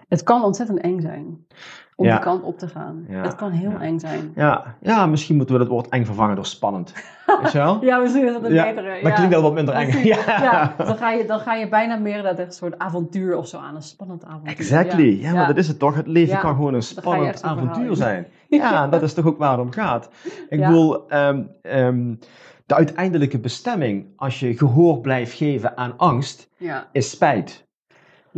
[0.09, 1.47] het kan ontzettend eng zijn
[1.99, 2.15] om Ja.
[2.15, 3.05] die kant op te gaan.
[3.09, 3.23] Ja.
[3.23, 3.81] Het kan heel Ja.
[3.81, 4.33] eng zijn.
[4.35, 6.93] Ja, ja, misschien moeten we het woord eng vervangen door spannend.
[7.43, 7.85] Weet je wel?
[7.85, 8.99] Ja, misschien is dat een betere.
[9.03, 9.15] Dan ja.
[9.15, 9.91] klinkt dat wat minder eng.
[10.05, 10.17] Ja.
[10.27, 13.59] Ja, dan, ga je, dan ga je bijna meer dat een soort avontuur of zo
[13.59, 13.75] aan.
[13.75, 14.57] Een spannend avontuur.
[14.57, 15.21] Exactly.
[15.21, 15.95] Ja, maar dat is het toch.
[15.95, 18.27] Het leven kan gewoon een spannend avontuur zijn.
[18.49, 20.11] Ja, dat is toch ook waar het om gaat.
[20.49, 22.15] Ik bedoel, ehm, ehm,
[22.67, 26.49] de uiteindelijke bestemming, als je gehoor blijft geven aan angst,
[26.93, 27.67] is spijt.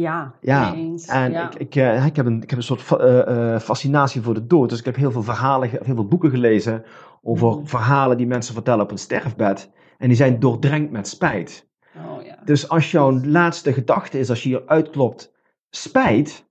[0.01, 1.07] Ja, Ja, eens.
[1.07, 1.51] En ja.
[1.51, 4.47] ik, ik, eh, ik, heb een, ik heb een soort eh, eh, fascinatie voor de
[4.47, 4.69] dood.
[4.69, 6.85] Dus ik heb heel veel verhalen, heel veel boeken gelezen
[7.23, 7.67] over Mhm.
[7.67, 9.71] verhalen die mensen vertellen op hun sterfbed.
[9.99, 11.69] En die zijn doordrenkt met spijt.
[11.97, 12.39] oh, ja.
[12.45, 15.33] Dus als jouw laatste gedachte is, als je hier uitklopt,
[15.71, 16.49] spijt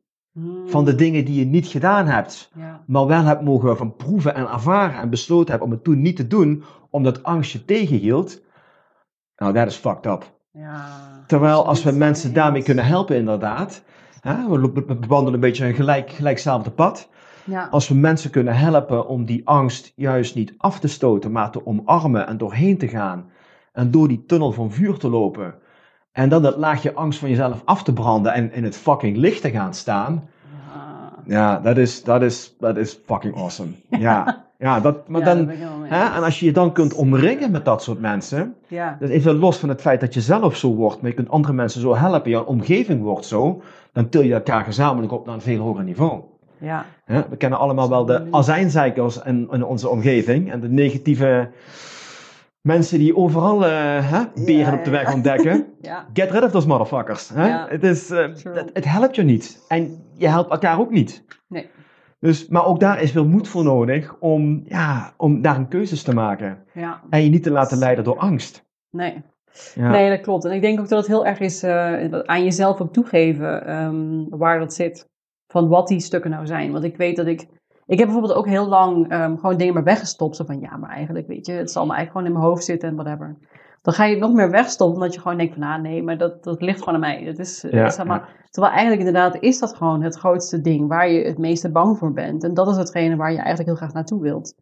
[0.65, 3.95] van de Hmm, dingen die je niet gedaan hebt, Ja, maar wel hebt mogen van
[3.95, 7.65] proeven en ervaren en besloten hebt om het toen niet te doen, omdat angst je
[7.65, 8.41] tegenhield.
[9.35, 10.31] Nou, dat is fucked up.
[10.51, 11.18] ja.
[11.29, 13.83] Terwijl als we mensen daarmee kunnen helpen, inderdaad.
[14.21, 17.09] Hè, we, bewandelen een beetje een gelijk, gelijkzelfde pad.
[17.43, 21.51] Ja, Als we mensen kunnen helpen om die angst juist niet af te stoten, maar
[21.51, 23.29] te omarmen en doorheen te gaan.
[23.73, 25.55] En door die tunnel van vuur te lopen.
[26.11, 29.41] En dan dat laagje angst van jezelf af te branden en in het fucking licht
[29.41, 30.29] te gaan staan.
[30.73, 31.13] ja.
[31.25, 33.71] Ja, dat is, dat is, dat is fucking awesome.
[33.89, 35.49] Ja, ja dat, maar Ja, dan,
[35.83, 38.55] hè, en als je je dan kunt omringen met dat soort mensen.
[38.67, 41.29] Ja, Dus even los van het feit dat je zelf zo wordt, maar je kunt
[41.29, 43.61] andere mensen zo helpen, jouw omgeving wordt zo,
[43.93, 46.21] dan til je elkaar gezamenlijk op naar een veel hoger niveau.
[46.57, 51.49] ja, Hè, We kennen allemaal wel de azijnzeikers in, in onze omgeving en de negatieve
[52.61, 53.71] mensen die overal eh,
[54.11, 55.65] hè, beren Ja, op de weg ontdekken.
[56.13, 57.29] Get rid of those motherfuckers.
[57.33, 57.49] Hè?
[57.67, 59.65] Het, is, eh, het, het helpt je niet.
[59.67, 61.23] En je helpt elkaar ook niet.
[61.47, 61.69] Nee.
[62.19, 66.03] Dus, maar ook daar is veel moed voor nodig om, ja, om daar een keuzes
[66.03, 66.63] te maken.
[66.73, 67.01] ja.
[67.09, 68.65] En je niet te laten leiden door angst.
[68.89, 69.23] Nee.
[69.75, 69.89] Ja.
[69.89, 70.45] nee, dat klopt.
[70.45, 74.25] En ik denk ook dat het heel erg is eh, aan jezelf ook toegeven ehm,
[74.29, 75.07] waar dat zit.
[75.47, 76.71] Van wat die stukken nou zijn.
[76.71, 77.47] Want ik weet dat ik...
[77.85, 80.35] Ik heb bijvoorbeeld ook heel lang ehm, gewoon dingen maar weggestopt.
[80.35, 82.65] Zo van, ja, maar eigenlijk, weet je, het zal me eigenlijk gewoon in mijn hoofd
[82.65, 83.37] zitten en whatever.
[83.81, 86.17] Dan ga je het nog meer wegstoppen, omdat je gewoon denkt van, ah nee, maar
[86.17, 87.25] dat, dat ligt gewoon aan mij.
[87.25, 91.09] Dat is, Ja, is helemaal- Terwijl eigenlijk inderdaad is dat gewoon het grootste ding waar
[91.09, 92.43] je het meeste bang voor bent.
[92.43, 94.55] En dat is hetgene waar je eigenlijk heel graag naartoe wilt.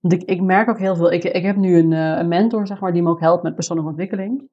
[0.00, 2.66] Want ik, ik merk ook heel veel, ik, ik heb nu een, eh, een mentor,
[2.66, 4.48] zeg maar, die me ook helpt met persoonlijke ontwikkeling.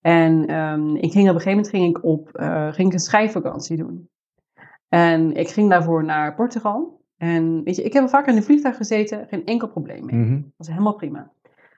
[0.00, 2.98] En ehm, ik ging op een gegeven moment ging ik op, eh, ging ik een
[3.00, 4.08] schrijfvakantie doen.
[4.88, 7.00] En ik ging daarvoor naar Portugal.
[7.16, 10.14] En weet je, ik heb er vaak in een vliegtuig gezeten, geen enkel probleem mee.
[10.16, 10.34] Mhm.
[10.34, 11.30] Dat was helemaal prima.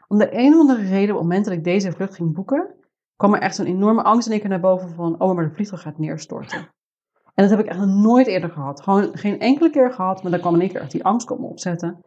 [0.09, 2.75] Om de een of andere reden, op het moment dat ik deze vlucht ging boeken,
[3.17, 5.55] kwam er echt zo'n enorme angst in één keer naar boven van, oh, maar de
[5.55, 6.59] vliegtuig gaat neerstorten.
[7.35, 8.81] En dat heb ik echt nog nooit eerder gehad.
[8.83, 11.49] Gewoon geen enkele keer gehad, maar dan kwam in één keer echt die angst komen
[11.49, 12.01] opzetten.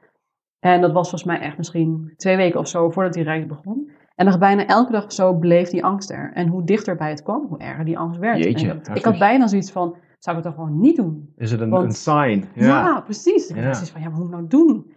[0.59, 3.91] En dat was volgens mij echt misschien twee weken of zo voordat die reis begon.
[4.15, 6.31] En nog bijna elke dag of zo bleef die angst er.
[6.33, 8.43] En hoe dichter bij het kwam, hoe erger die angst werd.
[8.43, 11.33] Jeetje, En ik, ik had bijna zoiets van, zou ik het dan gewoon niet doen?
[11.37, 12.45] Is het een, Want- een sign?
[12.55, 13.01] Ja, Ja.
[13.01, 13.47] precies.
[13.49, 13.63] Ik Ja.
[13.63, 14.91] had zoiets van, ja, wat moet ik nou doen?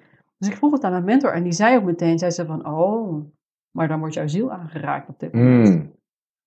[0.44, 2.66] Dus ik vroeg het aan mijn mentor en die zei ook meteen, zei ze van,
[2.66, 3.24] oh,
[3.70, 5.68] maar dan wordt jouw ziel aangeraakt op dit moment.
[5.68, 5.92] Mm.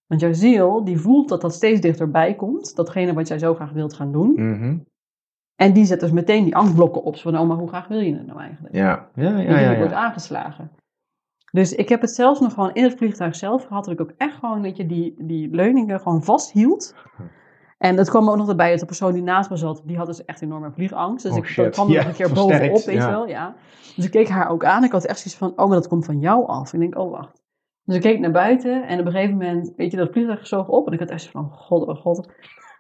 [0.08, 3.72] Want jouw ziel, die voelt dat dat steeds dichterbij komt, datgene wat jij zo graag
[3.72, 4.34] wilt gaan doen.
[4.34, 4.78] Mhm.
[5.56, 8.00] En die zet dus meteen die angstblokken op, zo van, oh, maar hoe graag wil
[8.00, 8.76] je het nou eigenlijk?
[8.76, 9.38] Ja, ja, ja.
[9.38, 10.72] je, ja, die wordt aangeslagen.
[11.52, 14.14] Dus ik heb het zelfs nog gewoon in het vliegtuig zelf gehad, dat ik ook
[14.18, 16.95] echt gewoon, weet je, die, die leuningen gewoon vasthield.
[17.78, 20.05] En dat kwam ook nog erbij dat de persoon die naast me zat, die had
[20.05, 21.23] dus echt enorme vliegangst.
[21.23, 21.69] Dus Oh, ik shit.
[21.71, 23.05] kwam er Ja, nog een keer versterkt, bovenop, weet ja.
[23.05, 23.55] je wel, ja.
[23.95, 24.84] Dus ik keek haar ook aan.
[24.84, 26.73] Ik had echt zoiets van, oh, maar dat komt van jou af.
[26.73, 27.41] Ik denk, oh, wacht.
[27.84, 30.67] Dus ik keek naar buiten en op een gegeven moment, weet je, dat vliegtuig zoog
[30.67, 30.88] op.
[30.88, 32.25] En ik had echt van, god, oh god.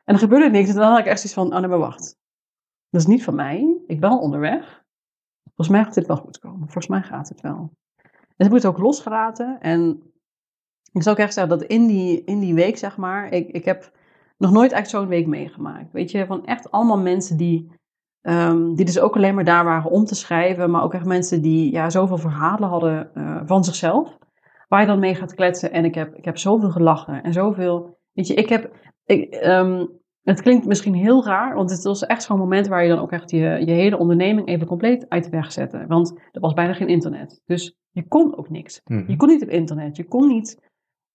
[0.05, 0.69] En er gebeurde niks.
[0.69, 2.17] En dan had ik echt zoiets van, oh nee, maar wacht.
[2.89, 3.77] Dat is niet van mij.
[3.87, 4.83] Ik ben al onderweg.
[5.43, 6.59] Volgens mij gaat dit wel goed komen.
[6.59, 7.71] Volgens mij gaat het wel.
[8.37, 9.57] En heb ik het ook losgelaten.
[9.59, 10.01] En
[10.91, 13.65] ik zou ook echt zeggen dat in die, in die week, zeg maar, ik, ik
[13.65, 13.91] heb
[14.37, 15.91] nog nooit echt zo'n week meegemaakt.
[15.91, 17.71] Weet je, van echt allemaal mensen die,
[18.21, 20.71] ehm, die dus ook alleen maar daar waren om te schrijven.
[20.71, 24.17] Maar ook echt mensen die ja, zoveel verhalen hadden eh, van zichzelf.
[24.67, 25.71] Waar je dan mee gaat kletsen.
[25.71, 27.97] En ik heb, ik heb zoveel gelachen en zoveel.
[28.13, 28.71] Weet je, ik heb.
[29.05, 29.85] Ik, ehm,
[30.27, 33.11] het klinkt misschien heel raar, want het was echt zo'n moment waar je dan ook
[33.11, 35.85] echt je, je hele onderneming even compleet uit de weg zette.
[35.87, 37.41] Want er was bijna geen internet.
[37.45, 38.81] Dus je kon ook niks.
[38.83, 39.11] Mhm.
[39.11, 39.95] Je kon niet op internet.
[39.95, 40.66] Je kon niet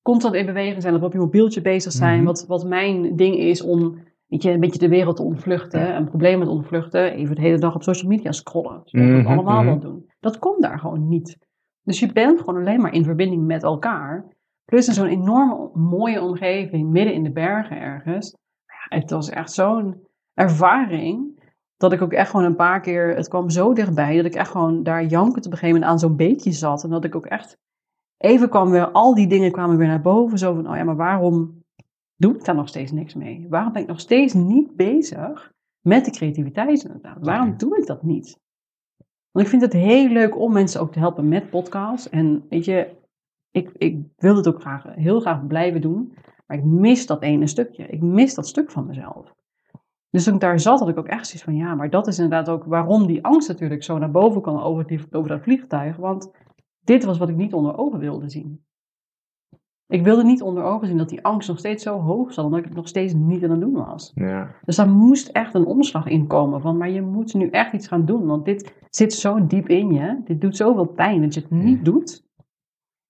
[0.03, 2.17] constant in beweging zijn of op je mobieltje bezig zijn.
[2.17, 2.25] Mhm.
[2.25, 5.97] wat, wat mijn ding is om weet je, een beetje de wereld te ontvluchten.
[5.97, 7.13] Een probleem te ontvluchten.
[7.13, 8.81] Even de hele dag op social media scrollen.
[8.85, 9.67] We het Mhm, allemaal mhm.
[9.67, 10.11] wel doen.
[10.21, 11.39] Dat kon daar gewoon niet.
[11.83, 14.37] Dus je bent gewoon alleen maar in verbinding met elkaar.
[14.65, 18.37] Plus in zo'n enorme mooie omgeving, midden in de bergen ergens.
[18.67, 21.41] Ja, het was echt zo'n ervaring.
[21.77, 24.51] Dat ik ook echt gewoon een paar keer, het kwam zo dichtbij, dat ik echt
[24.51, 26.85] gewoon daar jankend op een gegeven moment aan zo'n beekje zat.
[26.85, 27.59] En dat ik ook echt,
[28.23, 30.39] even kwam weer, al die dingen kwamen weer naar boven.
[30.39, 31.63] Zo van, oh ja, maar waarom
[32.17, 33.47] doe ik daar nog steeds niks mee?
[33.51, 37.17] Waarom ben ik nog steeds niet bezig met de creativiteit inderdaad?
[37.21, 38.41] Waarom doe ik dat niet?
[39.31, 42.09] Want ik vind het heel leuk om mensen ook te helpen met podcasts.
[42.09, 42.97] En weet je,
[43.51, 46.15] ik, ik wil het ook graag, heel graag blijven doen.
[46.47, 47.87] Maar ik mis dat ene stukje.
[47.87, 49.35] Ik mis dat stuk van mezelf.
[50.11, 52.19] Dus toen ik daar zat, had ik ook echt zoiets van, ja, maar dat is
[52.19, 55.97] inderdaad ook waarom die angst natuurlijk zo naar boven kwam over, die, over dat vliegtuig.
[55.97, 56.31] Want
[56.85, 58.65] dit was wat ik niet onder ogen wilde zien.
[59.87, 62.61] Ik wilde niet onder ogen zien dat die angst nog steeds zo hoog zat, omdat
[62.61, 64.13] ik het nog steeds niet aan het doen was.
[64.15, 64.49] Ja.
[64.65, 66.61] Dus daar moest echt een omslag in komen.
[66.61, 69.93] Van, maar je moet nu echt iets gaan doen, want dit zit zo diep in
[69.93, 70.21] je.
[70.25, 72.25] Dit doet zoveel pijn dat je het niet doet.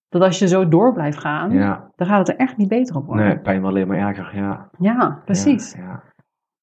[0.08, 1.90] Dat als je zo door blijft gaan, ja.
[1.96, 3.26] dan gaat het er echt niet beter op worden.
[3.26, 4.70] Nee, pijn wel alleen maar erger, ja.
[4.78, 5.72] Ja, precies.
[5.72, 6.02] Ja.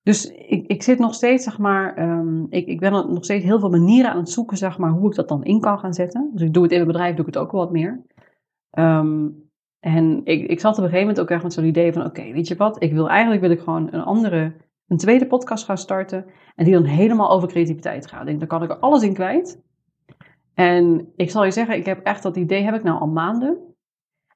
[0.09, 3.59] Dus ik, ik zit nog steeds, zeg maar, ehm, ik, ik ben nog steeds heel
[3.59, 6.29] veel manieren aan het zoeken, zeg maar, hoe ik dat dan in kan gaan zetten.
[6.33, 8.05] Dus ik doe het in mijn bedrijf, doe ik het ook wel wat meer.
[8.69, 9.27] Ehm,
[9.79, 12.31] en ik, ik zat op een gegeven moment ook echt met zo'n idee van, oké,
[12.31, 14.55] weet je wat, ik wil eigenlijk wil ik gewoon een andere,
[14.87, 18.19] een tweede podcast gaan starten en die dan helemaal over creativiteit gaat.
[18.19, 19.61] Ik denk, dan kan ik er alles in kwijt.
[20.53, 23.57] En ik zal je zeggen, ik heb echt dat idee, heb ik nou al maanden.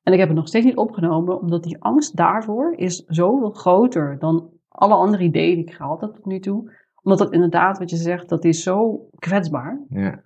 [0.03, 4.19] En ik heb het nog steeds niet opgenomen, omdat die angst daarvoor is zoveel groter
[4.19, 6.71] dan alle andere ideeën die ik gehad heb tot nu toe.
[7.01, 9.81] Omdat dat inderdaad, wat je zegt, dat is zo kwetsbaar.
[9.89, 10.23] Ja.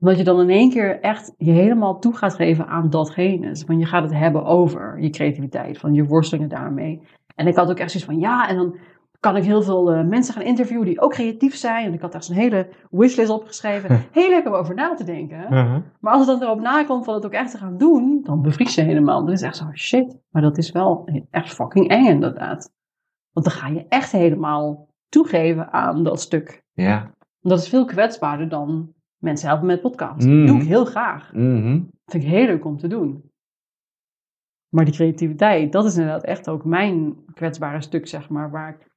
[0.00, 3.56] Omdat je dan in één keer echt je helemaal toe gaat geven aan datgene.
[3.56, 7.02] Van je gaat het hebben over je creativiteit, van je worstelingen daarmee.
[7.34, 8.78] En ik had ook echt zoiets van, ja, en dan
[9.20, 11.86] kan ik heel veel uh, mensen gaan interviewen die ook creatief zijn.
[11.86, 14.04] En ik had daar zo'n hele wishlist opgeschreven.
[14.12, 15.38] Heel leuk om over na te denken.
[15.38, 15.76] Uh -huh.
[16.00, 18.74] Maar als het dan erop nakomt van het ook echt te gaan doen, dan bevries
[18.74, 19.24] je helemaal.
[19.24, 20.18] Dan is echt zo, shit.
[20.30, 22.72] Maar dat is wel echt fucking eng inderdaad.
[23.38, 26.62] Want dan ga je echt helemaal toegeven aan dat stuk.
[26.72, 27.14] Ja.
[27.40, 30.26] Dat is veel kwetsbaarder dan mensen helpen met podcast.
[30.26, 30.38] Mm.
[30.38, 31.32] Dat doe ik heel graag.
[31.32, 31.78] Mm -hmm.
[31.80, 33.30] Dat vind ik heel leuk om te doen.
[34.68, 38.90] Maar die creativiteit, dat is inderdaad echt ook mijn kwetsbare stuk, zeg maar, waar ik...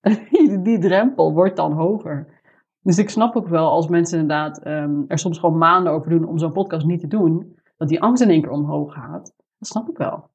[0.30, 2.40] die, die drempel wordt dan hoger.
[2.82, 6.24] Dus ik snap ook wel als mensen inderdaad um, er soms gewoon maanden over doen
[6.24, 9.34] om zo'n podcast niet te doen, dat die angst in één keer omhoog gaat.
[9.58, 10.30] Dat snap ik wel.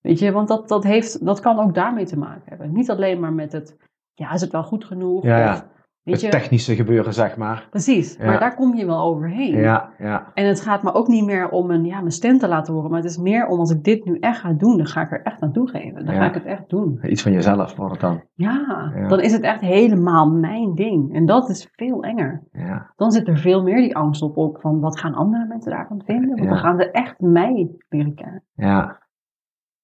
[0.00, 2.72] Weet je, want dat, dat, heeft, dat kan ook daarmee te maken hebben.
[2.72, 3.76] Niet alleen maar met het,
[4.14, 5.22] ja, is het wel goed genoeg?
[5.24, 5.52] Ja, ja.
[5.52, 5.64] Of,
[6.02, 7.66] weet het technische gebeuren, zeg maar.
[7.70, 8.24] Precies, Ja.
[8.26, 9.56] maar daar kom je wel overheen.
[9.56, 10.30] Ja, ja.
[10.34, 12.90] En het gaat me ook niet meer om een, ja, mijn stem te laten horen,
[12.90, 15.10] maar het is meer om als ik dit nu echt ga doen, dan ga ik
[15.12, 16.04] er echt naartoe geven.
[16.04, 16.20] Dan Ja.
[16.20, 16.98] ga ik het echt doen.
[17.02, 18.22] Iets van jezelf wordt het dan.
[18.34, 21.14] Ja, dan is het echt helemaal mijn ding.
[21.14, 22.42] En dat is veel enger.
[22.52, 25.70] Ja, Dan zit er veel meer die angst op, op van wat gaan andere mensen
[25.72, 26.36] daarvan vinden?
[26.36, 28.42] Want dan gaan ze echt mij leren kennen.
[28.54, 28.98] ja.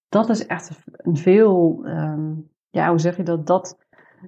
[0.09, 2.33] Dat is echt een veel, ehm,
[2.71, 3.47] ja, hoe zeg je dat?
[3.47, 3.85] dat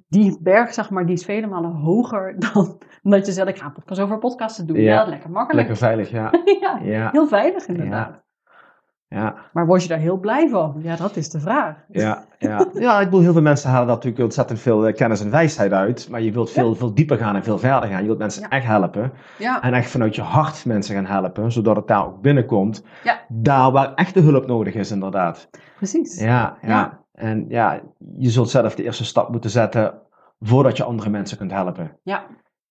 [0.09, 3.67] die berg, zeg maar, die is vele malen hoger dan dat je zegt, ik ga
[3.67, 4.81] een podcast over podcasten doen.
[4.81, 4.95] Ja.
[4.95, 5.69] Ja, lekker makkelijk.
[5.69, 6.31] Lekker veilig, ja.
[6.61, 8.27] ja, Ja, heel veilig inderdaad.
[9.09, 9.35] Ja.
[9.53, 10.75] Maar word je daar heel blij van?
[10.83, 11.77] Ja, dat is de vraag.
[11.89, 12.67] Ja, ja.
[12.73, 15.73] ja, ik bedoel, heel veel mensen halen daar natuurlijk ontzettend veel eh, kennis en wijsheid
[15.73, 16.09] uit.
[16.11, 18.01] Maar je wilt veel, veel dieper gaan en veel verder gaan.
[18.01, 18.49] Je wilt mensen Ja.
[18.49, 19.13] echt helpen.
[19.39, 21.53] Ja, En echt vanuit je hart mensen gaan helpen.
[21.53, 22.85] Zodat het daar ook binnenkomt.
[23.05, 23.21] Ja.
[23.29, 25.49] Daar waar echte hulp nodig is, inderdaad.
[25.77, 26.21] precies.
[26.21, 26.69] Ja, ja.
[26.69, 27.01] Ja.
[27.13, 27.81] En ja,
[28.19, 29.95] je zult zelf de eerste stap moeten zetten.
[30.41, 31.97] Voordat je andere mensen kunt helpen.
[32.03, 32.23] Ja,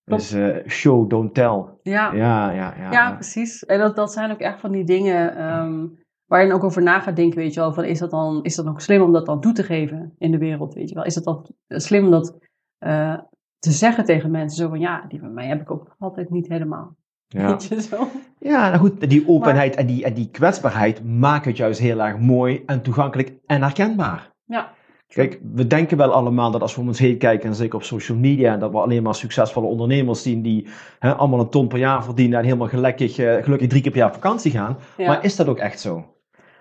[0.05, 1.63] Dus eh, show, don't tell.
[1.81, 2.11] ja.
[2.13, 2.91] Ja, ja, ja.
[2.91, 3.65] Ja, precies.
[3.65, 5.85] En dat, dat zijn ook echt van die dingen ehm,
[6.27, 7.73] waar je dan ook over na gaat denken, weet je wel.
[7.73, 10.31] Van is dat dan is dat nog slim om dat dan toe te geven in
[10.31, 11.05] de wereld, weet je wel?
[11.05, 12.37] Is het dan slim om dat
[12.77, 13.17] eh,
[13.59, 14.57] te zeggen tegen mensen?
[14.57, 16.95] Zo van, ja, die van mij heb ik ook altijd niet helemaal.
[17.27, 17.47] Ja.
[17.47, 18.07] Weet je zo?
[18.39, 22.19] Ja, nou goed, die openheid en, die, en die kwetsbaarheid maken het juist heel erg
[22.19, 24.31] mooi en toegankelijk en herkenbaar.
[24.45, 24.75] Ja.
[25.07, 27.83] Kijk, we denken wel allemaal dat als we om ons heen kijken, en zeker op
[27.83, 30.67] social media, dat we alleen maar succesvolle ondernemers zien die
[30.99, 33.99] hè, allemaal een ton per jaar verdienen en helemaal gelukkig, eh, gelukkig drie keer per
[33.99, 34.77] jaar op vakantie gaan.
[34.97, 36.16] Ja, Maar is dat ook echt zo?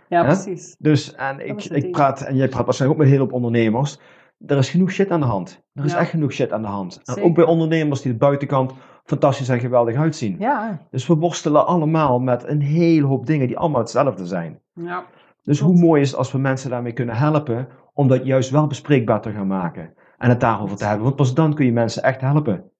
[0.08, 0.24] Ja hè?
[0.24, 0.76] precies.
[0.78, 3.98] Dus, en ik, ik praat, en jij praat waarschijnlijk ook met hele hoop ondernemers,
[4.46, 5.62] er is genoeg shit aan de hand.
[5.74, 5.98] Er is Ja.
[5.98, 7.00] echt genoeg shit aan de hand.
[7.04, 8.72] En ook bij ondernemers die de buitenkant
[9.04, 10.36] fantastisch en geweldig uitzien.
[10.38, 10.86] Ja.
[10.90, 14.60] Dus we worstelen allemaal met een hele hoop dingen die allemaal hetzelfde zijn.
[14.72, 15.04] ja.
[15.42, 18.66] Dus hoe mooi is het als we mensen daarmee kunnen helpen om dat juist wel
[18.66, 21.04] bespreekbaar te gaan maken en het daarover te hebben.
[21.04, 22.70] Want pas dan kun je mensen echt helpen.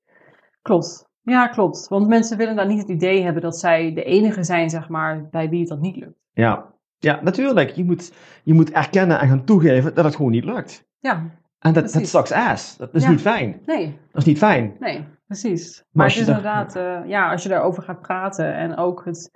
[0.62, 1.08] Klopt.
[1.22, 1.88] Ja, klopt.
[1.88, 5.28] Want mensen willen dan niet het idee hebben dat zij de enige zijn, zeg maar,
[5.30, 6.18] bij wie het dat niet lukt.
[6.32, 7.70] Ja, ja natuurlijk.
[7.70, 10.84] Je moet, je moet erkennen en gaan toegeven dat het gewoon niet lukt.
[10.98, 11.12] Ja,
[11.58, 12.10] En dat, dat Precies.
[12.10, 12.76] sucks ass.
[12.76, 13.10] Dat is Ja.
[13.10, 13.60] niet fijn.
[13.66, 14.76] nee, Dat is niet fijn.
[14.80, 15.84] nee, precies.
[15.92, 19.04] Maar, als het is daar- inderdaad, eh, ja, als je daarover gaat praten en ook
[19.04, 19.30] het,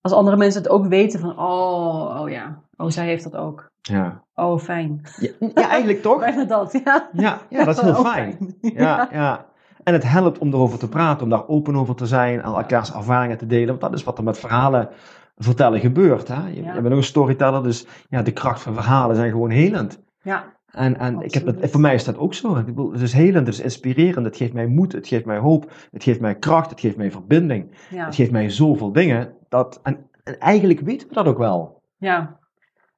[0.00, 3.68] als andere mensen het ook weten van, oh, oh ja, oh, zij heeft dat ook.
[3.82, 5.00] Ja, Oh, fijn.
[5.18, 6.18] ja, ja eigenlijk toch?
[6.18, 7.08] Bijna dat, ja.
[7.12, 8.54] Ja, ja dat is heel fijn.
[8.60, 9.46] Ja, ja.
[9.82, 12.92] En het helpt om erover te praten, om daar open over te zijn en elkaars
[12.94, 13.66] ervaringen te delen.
[13.68, 14.88] Want dat is wat er met verhalen
[15.36, 16.28] vertellen gebeurt.
[16.28, 16.46] Hè?
[16.48, 16.74] Je, Ja.
[16.74, 20.02] je bent ook een storyteller, dus ja, de kracht van verhalen zijn gewoon helend.
[20.22, 22.56] Ja, En, en ik heb dat, voor mij is dat ook zo.
[22.56, 25.38] Ik bedoel, het is helend, het is inspirerend, het geeft mij moed, het geeft mij
[25.38, 27.70] hoop, het geeft mij kracht, het geeft mij verbinding.
[27.90, 29.34] ja, Het geeft mij zoveel dingen.
[29.48, 31.82] Dat, en, en eigenlijk weten we dat ook wel.
[31.96, 32.38] ja.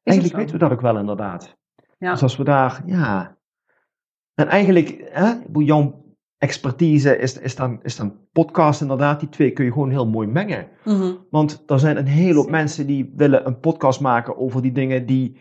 [0.02, 1.56] Is Eigenlijk weten we dat ook wel inderdaad.
[1.98, 2.10] Ja.
[2.10, 3.36] Dus als we daar, ja.
[4.34, 6.04] En eigenlijk, hè, jouw,
[6.42, 9.20] expertise is, is, dan, is dan podcast inderdaad.
[9.20, 10.68] Die twee kun je gewoon heel mooi mengen.
[10.84, 11.12] Mhm.
[11.30, 15.06] Want er zijn een hele hoop mensen die willen een podcast maken over die dingen
[15.06, 15.36] die,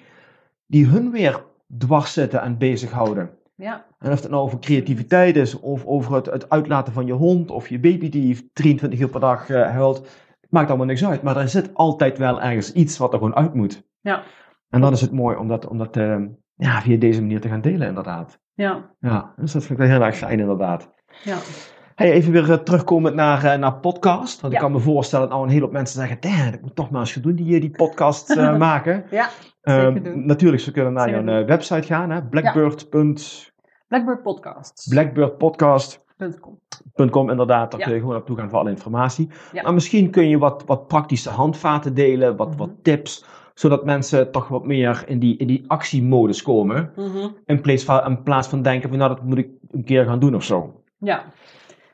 [0.68, 1.44] die hun weer
[1.78, 3.30] dwars zitten en bezighouden.
[3.56, 7.14] Ja, En of het nou over creativiteit is, of over het, het uitlaten van je
[7.14, 10.08] hond, of je baby die 23 uur per dag eh, huilt.
[10.50, 11.22] Maakt allemaal niks uit.
[11.22, 13.84] Maar er zit altijd wel ergens iets wat er gewoon uit moet.
[14.02, 14.24] ja,
[14.70, 16.18] En dan is het mooi om dat, om dat eh,
[16.56, 18.41] ja, via deze manier te gaan delen, inderdaad.
[18.62, 20.90] Ja, Ja, dus dat vind ik wel heel erg fijn, inderdaad.
[21.24, 21.38] ja.
[21.96, 24.42] Hey, even weer uh, terugkomend naar, uh, naar podcast.
[24.42, 24.60] Want Ja.
[24.60, 26.90] ik kan me voorstellen dat nou een hele hoop mensen zeggen: Damn, ik moet toch
[26.90, 29.04] maar eens gaan doen die, die podcast uh, maken.
[29.12, 29.30] Ja,
[29.64, 30.26] Um, zeker doen.
[30.26, 32.24] natuurlijk, ze kunnen naar Zeker je website gaan: hè?
[32.24, 32.90] blackbird.
[33.88, 34.88] Blackbird Podcasts.
[34.88, 37.30] blackbirdpodcast.com, .com.
[37.30, 37.72] inderdaad.
[37.72, 37.86] Daar Ja.
[37.86, 39.30] kun je gewoon naartoe gaan voor alle informatie.
[39.52, 39.62] Ja.
[39.62, 42.58] Maar misschien kun je wat, wat praktische handvaten delen, wat, Mhm.
[42.58, 43.26] wat tips,
[43.62, 46.92] zodat mensen toch wat meer in die, in die actiemodus komen.
[46.96, 47.28] Mhm.
[47.46, 50.20] In plaats van, in plaats van denken: van, Nou, dat moet ik een keer gaan
[50.20, 50.84] doen of zo.
[50.98, 51.24] Ja.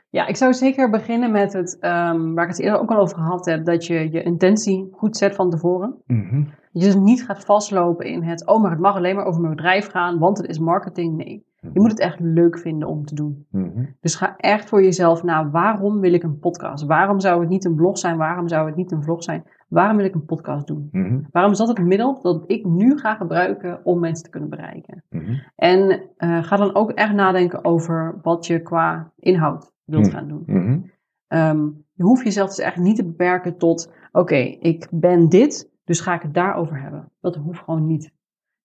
[0.09, 3.18] ja, ik zou zeker beginnen met het, ehm, waar ik het eerder ook al over
[3.18, 5.95] gehad heb, dat je je intentie goed zet van tevoren.
[6.05, 6.43] Mhm.
[6.43, 9.41] Dat je dus niet gaat vastlopen in het, oh, maar het mag alleen maar over
[9.41, 11.15] mijn bedrijf gaan, want het is marketing.
[11.15, 13.45] Nee, je moet het echt leuk vinden om te doen.
[13.51, 13.86] Mhm.
[13.99, 16.86] Dus ga echt voor jezelf na, waarom wil ik een podcast?
[16.86, 18.18] Waarom zou het niet een blog zijn?
[18.18, 19.43] Waarom zou het niet een vlog zijn?
[19.68, 20.89] Waarom wil ik een podcast doen?
[20.91, 21.20] Mhm.
[21.32, 25.03] Waarom is dat het middel dat ik nu ga gebruiken om mensen te kunnen bereiken?
[25.09, 25.34] Mhm.
[25.55, 30.13] En eh, ga dan ook echt nadenken over wat je qua inhoud wilt Hmm.
[30.13, 30.43] gaan doen.
[30.45, 30.80] Mhm.
[31.28, 35.99] Ehm, je hoeft jezelf dus echt niet te beperken tot, oké, ik ben dit, dus
[35.99, 37.11] ga ik het daarover hebben.
[37.20, 38.11] Dat hoeft gewoon niet.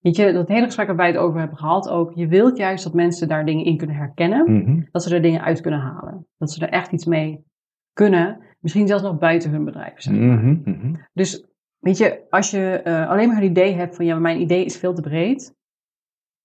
[0.00, 2.84] Weet je, dat hele gesprek waar wij het over hebben gehad ook, je wilt juist
[2.84, 4.80] dat mensen daar dingen in kunnen herkennen, Mhm.
[4.90, 6.26] dat ze er dingen uit kunnen halen.
[6.38, 7.44] Dat ze er echt iets mee
[7.92, 10.34] kunnen, misschien zelfs nog buiten hun bedrijf zijn.
[10.34, 10.56] Mhm.
[10.64, 10.94] Mhm.
[11.12, 11.44] Dus
[11.78, 14.76] weet je, als je eh, alleen maar een idee hebt van, ja, mijn idee is
[14.76, 15.54] veel te breed,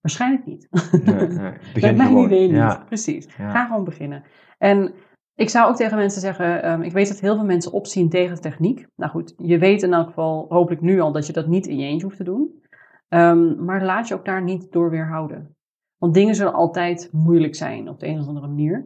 [0.02, 0.68] waarschijnlijk niet.
[0.92, 1.52] Nee, nee.
[1.74, 2.26] Begin Met mijn gewoon.
[2.26, 2.56] idee niet.
[2.56, 2.84] Ja.
[2.86, 3.28] Precies.
[3.38, 3.50] Ja.
[3.50, 4.24] Ga gewoon beginnen.
[4.58, 4.94] En
[5.36, 8.42] ik zou ook tegen mensen zeggen, ehm, ik weet dat heel veel mensen opzien tegen
[8.42, 8.88] techniek.
[8.96, 11.78] Nou goed, je weet in elk geval hopelijk nu al dat je dat niet in
[11.78, 12.64] je eentje hoeft te doen.
[13.08, 15.56] Ehm, maar laat je ook daar niet door weerhouden.
[15.98, 18.86] Want dingen zullen altijd moeilijk zijn op de een of andere manier.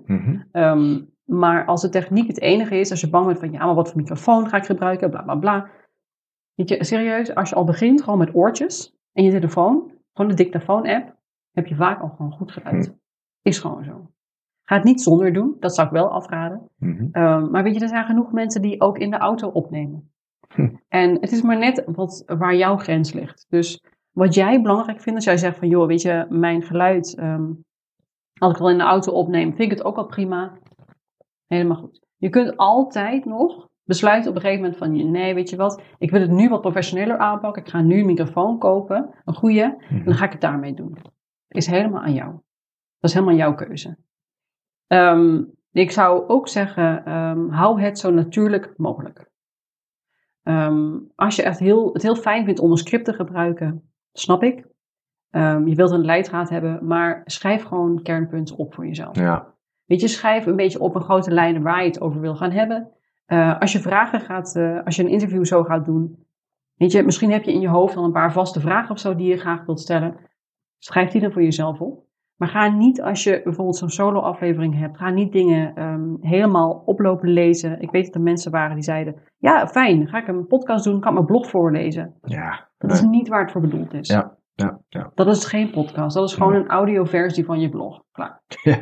[0.52, 1.00] Ehm,
[1.32, 3.88] maar als de techniek het enige is, als je bang bent van ja, maar wat
[3.88, 5.70] voor microfoon ga ik gebruiken, bla bla bla.
[6.54, 10.38] Weet je, serieus, als je al begint gewoon met oortjes en je telefoon, gewoon de
[10.38, 11.16] dictafoon-app,
[11.52, 12.96] heb je vaak al gewoon goed geluid.
[13.42, 14.10] Is gewoon zo.
[14.64, 16.70] Ga het niet zonder doen, dat zou ik wel afraden.
[16.78, 17.08] Mhm.
[17.12, 20.12] Ehm, maar weet je, er zijn genoeg mensen die ook in de auto opnemen.
[20.54, 20.70] Hm.
[20.88, 23.46] En het is maar net wat, waar jouw grens ligt.
[23.50, 27.52] Dus wat jij belangrijk vindt, als jij zegt van joh, weet je, mijn geluid, ehm,
[28.38, 30.58] als ik wel in de auto opneem, vind ik het ook wel prima.
[31.52, 32.02] Helemaal goed.
[32.18, 36.12] Je kunt altijd nog besluiten op een gegeven moment van nee, weet je wat, ik
[36.12, 37.62] wil het nu wat professioneler aanpakken.
[37.62, 40.98] Ik ga nu een microfoon kopen, een goede, en dan ga ik het daarmee doen.
[41.48, 42.32] Is helemaal aan jou.
[43.00, 43.98] Dat is helemaal jouw keuze.
[44.88, 49.30] Ehm, ik zou ook zeggen, ehm, hou het zo natuurlijk mogelijk.
[50.44, 54.44] Ehm, als je echt heel, het heel fijn vindt om een script te gebruiken, snap
[54.44, 54.70] ik.
[55.66, 59.16] Je wilt een leidraad hebben, maar schrijf gewoon kernpunten op voor jezelf.
[59.16, 59.51] Ja.
[59.92, 62.52] Weet je, schrijf een beetje op een grote lijnen waar je het over wil gaan
[62.52, 62.90] hebben.
[63.26, 66.26] Eh, als je vragen gaat, eh, als je een interview zo gaat doen,
[66.76, 69.16] weet je, misschien heb je in je hoofd al een paar vaste vragen of zo
[69.16, 70.16] die je graag wilt stellen.
[70.78, 72.04] Schrijf die dan voor jezelf op.
[72.36, 77.30] Maar ga niet, als je bijvoorbeeld zo'n solo-aflevering hebt, ga niet dingen ehm, helemaal oplopen
[77.30, 77.82] lezen.
[77.82, 81.00] Ik weet dat er mensen waren die zeiden, ja, fijn, ga ik een podcast doen,
[81.00, 82.16] kan ik mijn blog voorlezen.
[82.22, 82.70] Ja.
[82.78, 84.08] Dat is niet waar het voor bedoeld is.
[84.08, 84.38] Ja.
[84.54, 84.80] Ja.
[84.88, 85.12] Ja.
[85.16, 88.04] Dat is geen podcast, dat is gewoon een audioversie van je blog.
[88.12, 88.42] Klaar.
[88.64, 88.78] Ja.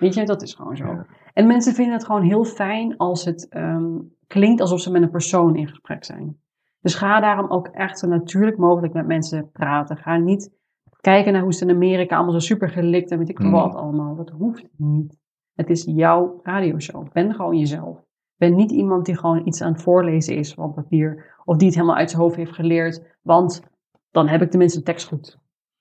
[0.00, 0.84] Weet je, dat is gewoon zo.
[0.86, 1.06] Ja.
[1.32, 5.10] En mensen vinden het gewoon heel fijn als het ehm, klinkt alsof ze met een
[5.10, 6.36] persoon in gesprek zijn.
[6.80, 9.96] Dus ga daarom ook echt zo natuurlijk mogelijk met mensen praten.
[9.96, 10.52] Ga niet
[11.00, 13.50] kijken naar hoe ze in Amerika allemaal zo super gelikt en weet ik Mm.
[13.50, 14.14] wat allemaal.
[14.16, 15.18] Dat hoeft niet.
[15.54, 17.12] Het is jouw radioshow.
[17.12, 18.04] Ben gewoon jezelf.
[18.36, 21.34] Ben niet iemand die gewoon iets aan het voorlezen is van papier.
[21.44, 23.16] Of die het helemaal uit zijn hoofd heeft geleerd.
[23.22, 23.62] Want
[24.10, 25.38] dan heb ik tenminste de tekst goed.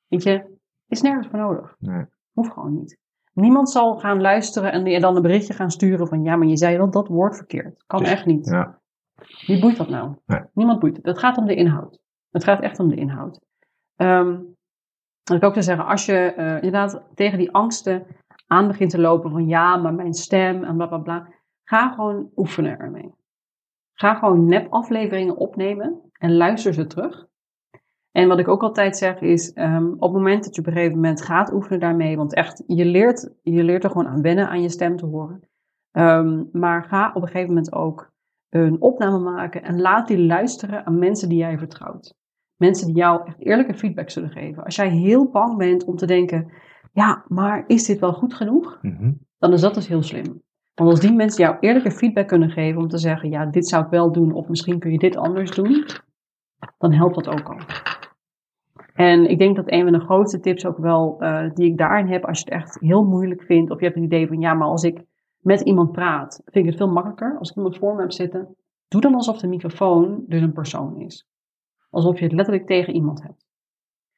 [0.07, 0.57] Weet je,
[0.87, 1.75] is nergens voor nodig.
[1.79, 2.05] Nee.
[2.33, 2.97] Hoeft gewoon niet.
[3.33, 6.57] Niemand zal gaan luisteren en je dan een berichtje gaan sturen van ja, maar je
[6.57, 7.83] zei wel dat woord verkeerd.
[7.87, 8.45] Kan echt niet.
[8.45, 8.79] Ja.
[9.45, 10.15] Wie boeit dat nou?
[10.25, 10.41] Nee.
[10.53, 11.05] Niemand boeit het.
[11.05, 11.99] Het gaat om de inhoud.
[12.31, 13.39] Het gaat echt om de inhoud.
[13.95, 14.35] Ehm
[15.29, 18.05] wat ik ook te zeggen, als je eh, inderdaad tegen die angsten
[18.47, 21.27] aan begint te lopen van ja, maar mijn stem en bla bla bla.
[21.63, 23.13] Ga gewoon oefenen ermee.
[23.93, 27.27] Ga gewoon nep-afleveringen opnemen en luister ze terug.
[28.11, 30.73] En wat ik ook altijd zeg is, ehm, op het moment dat je op een
[30.73, 34.49] gegeven moment gaat oefenen daarmee, want echt, je leert, je leert er gewoon aan wennen
[34.49, 35.49] aan je stem te horen.
[35.91, 38.11] Ehm, maar ga op een gegeven moment ook
[38.49, 42.15] een opname maken en laat die luisteren aan mensen die jij vertrouwt.
[42.55, 44.63] Mensen die jou echt eerlijke feedback zullen geven.
[44.63, 46.51] Als jij heel bang bent om te denken,
[46.91, 48.79] ja, maar is dit wel goed genoeg?
[48.81, 49.11] Mhm.
[49.37, 50.41] Dan is dat dus heel slim.
[50.73, 53.83] Want als die mensen jou eerlijke feedback kunnen geven om te zeggen, ja, dit zou
[53.83, 55.85] ik wel doen, of misschien kun je dit anders doen,
[56.79, 57.57] dan helpt dat ook al.
[58.93, 62.07] En ik denk dat een van de grootste tips ook wel eh, die ik daarin
[62.07, 64.53] heb, als je het echt heel moeilijk vindt, of je hebt het idee van, ja,
[64.53, 65.01] maar als ik
[65.39, 67.35] met iemand praat, vind ik het veel makkelijker.
[67.39, 68.55] Als ik iemand voor me heb zitten,
[68.87, 71.27] doe dan alsof de microfoon dus een persoon is.
[71.89, 73.47] Alsof je het letterlijk tegen iemand hebt.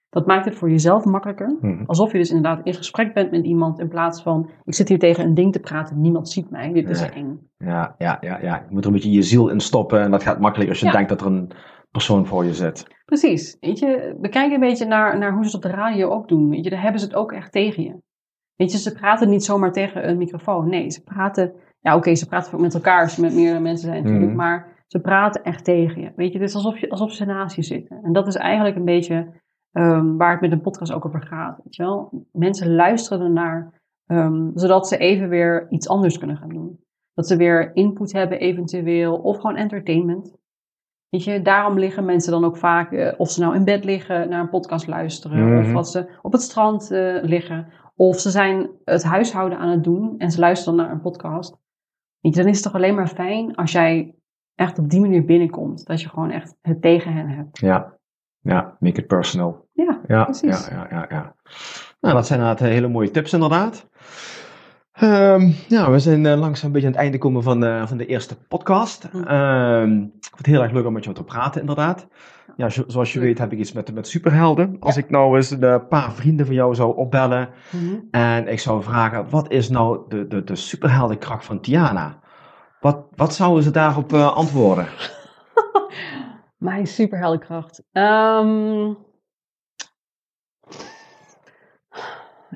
[0.10, 1.58] Dat maakt het voor jezelf makkelijker.
[1.62, 1.84] Mhm.
[1.86, 5.00] Alsof je dus inderdaad in gesprek bent met iemand in plaats van ik zit hier
[5.00, 7.48] tegen een ding te praten, niemand ziet mij, dit is eng.
[7.58, 8.56] Ja, ja, ja, ja.
[8.56, 10.86] Je moet er een beetje je ziel in stoppen en dat gaat makkelijk als je
[10.86, 10.92] Ja.
[10.92, 11.52] denkt dat er een
[11.92, 12.88] persoon voor je zit.
[13.06, 13.58] Precies.
[13.60, 16.50] Weet je, bekijk een beetje naar, naar hoe ze het op de radio ook doen.
[16.50, 18.00] Weet je, daar hebben ze het ook echt tegen je.
[18.56, 20.70] Weet je, ze praten niet zomaar tegen een microfoon.
[20.70, 21.54] Nee, ze praten.
[21.80, 24.28] Ja, oké, ze praten ook met elkaar als ze met meerdere mensen zijn natuurlijk.
[24.32, 24.36] Mhm.
[24.36, 26.12] Maar ze praten echt tegen je.
[26.16, 28.00] Weet je, het is alsof, je, alsof ze naast je zitten.
[28.04, 31.60] En dat is eigenlijk een beetje ehm, waar het met een podcast ook over gaat.
[31.64, 32.26] Weet je wel?
[32.32, 36.80] Mensen luisteren ernaar, ehm, zodat ze even weer iets anders kunnen gaan doen.
[37.14, 40.36] Dat ze weer input hebben eventueel, of gewoon entertainment.
[41.12, 44.30] Weet je, daarom liggen mensen dan ook vaak, eh, of ze nou in bed liggen,
[44.30, 45.76] naar een podcast luisteren, of Mhm.
[45.78, 50.16] als ze op het strand eh, liggen, of ze zijn het huishouden aan het doen
[50.18, 51.58] en ze luisteren naar een podcast.
[52.20, 54.16] Weet je, dan is het toch alleen maar fijn als jij
[54.56, 57.60] echt op die manier binnenkomt, dat je gewoon echt het tegen hen hebt.
[57.60, 57.94] Ja,
[58.42, 59.68] ja, make it personal.
[59.74, 60.68] Ja, Ja, Precies.
[60.68, 61.36] ja, ja, ja, ja.
[62.02, 63.88] Nou, dat zijn inderdaad hele mooie tips inderdaad.
[65.02, 67.98] Ehm, ja, we zijn eh, langzaam een beetje aan het einde komen van, eh, van
[67.98, 69.04] de eerste podcast.
[69.26, 72.08] Ehm, ik vond het heel erg leuk om met jou te praten, inderdaad.
[72.58, 74.78] Ja, zo- zoals je weet heb ik iets met, met superhelden.
[74.80, 77.96] Als ik nou eens een eh, paar vrienden van jou zou opbellen Mhm.
[78.12, 82.20] en ik zou vragen, wat is nou de, de, de superheldenkracht van Tiana?
[82.80, 84.88] Wat, wat zouden ze daarop antwoorden?
[86.58, 87.84] Mijn superheldenkracht.
[87.92, 88.94] Ehm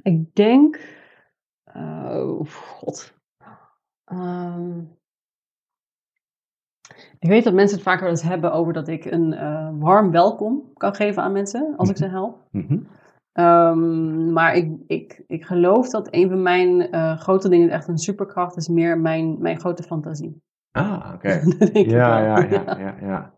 [0.01, 0.79] ik denk.
[2.15, 3.13] Oh, god.
[4.05, 4.79] Ehm,
[7.19, 10.11] ik weet dat mensen het vaker wel eens hebben over dat ik een eh, warm
[10.11, 12.37] welkom kan geven aan mensen als ik ze help.
[12.51, 12.79] Mhm.
[13.31, 17.97] Ehm, maar ik, ik, ik geloof dat een van mijn eh, grote dingen, echt een
[17.97, 20.41] superkracht, is meer mijn, mijn grote fantasie.
[20.71, 21.41] Ah, oké.
[21.73, 23.33] Ja, ja, ja, ja, ja.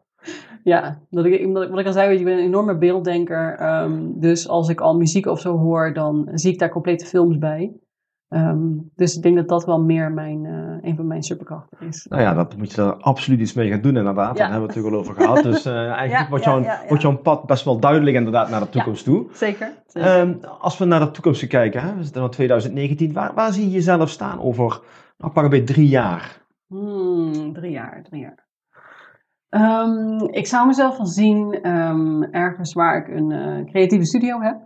[0.64, 2.78] Ja, dat ik, omdat ik- wat ik al zei, weet je, ik ben een enorme
[2.78, 3.56] beelddenker.
[3.56, 7.38] ehm, dus als ik al muziek of zo hoor, dan zie ik daar complete films
[7.38, 7.80] bij.
[8.28, 12.06] Ehm, dus ik denk dat dat wel meer mijn, eh, een van mijn superkrachten is.
[12.10, 14.38] Nou ja, dat moet je er absoluut iets mee gaan doen inderdaad.
[14.38, 14.44] Ja.
[14.44, 15.44] Daar hebben we het natuurlijk al over gehad.
[15.44, 16.88] Dus eh, eigenlijk Ja, wordt, jouw, ja, ja.
[16.88, 19.28] wordt jouw pad best wel duidelijk inderdaad naar de toekomst toe.
[19.32, 19.72] Zeker.
[19.86, 20.10] zeker.
[20.10, 23.14] Ehm, als we naar de toekomst kijken, hè, we zitten in 2019.
[23.14, 24.82] Waar, waar zie je jezelf staan over,
[25.18, 26.46] nou pak bij drie jaar?
[26.68, 28.46] Hmm, drie jaar, drie jaar.
[29.50, 31.64] Ehm, ik zou mezelf wel zien
[32.32, 34.58] ergens waar ik een eh, creatieve studio heb.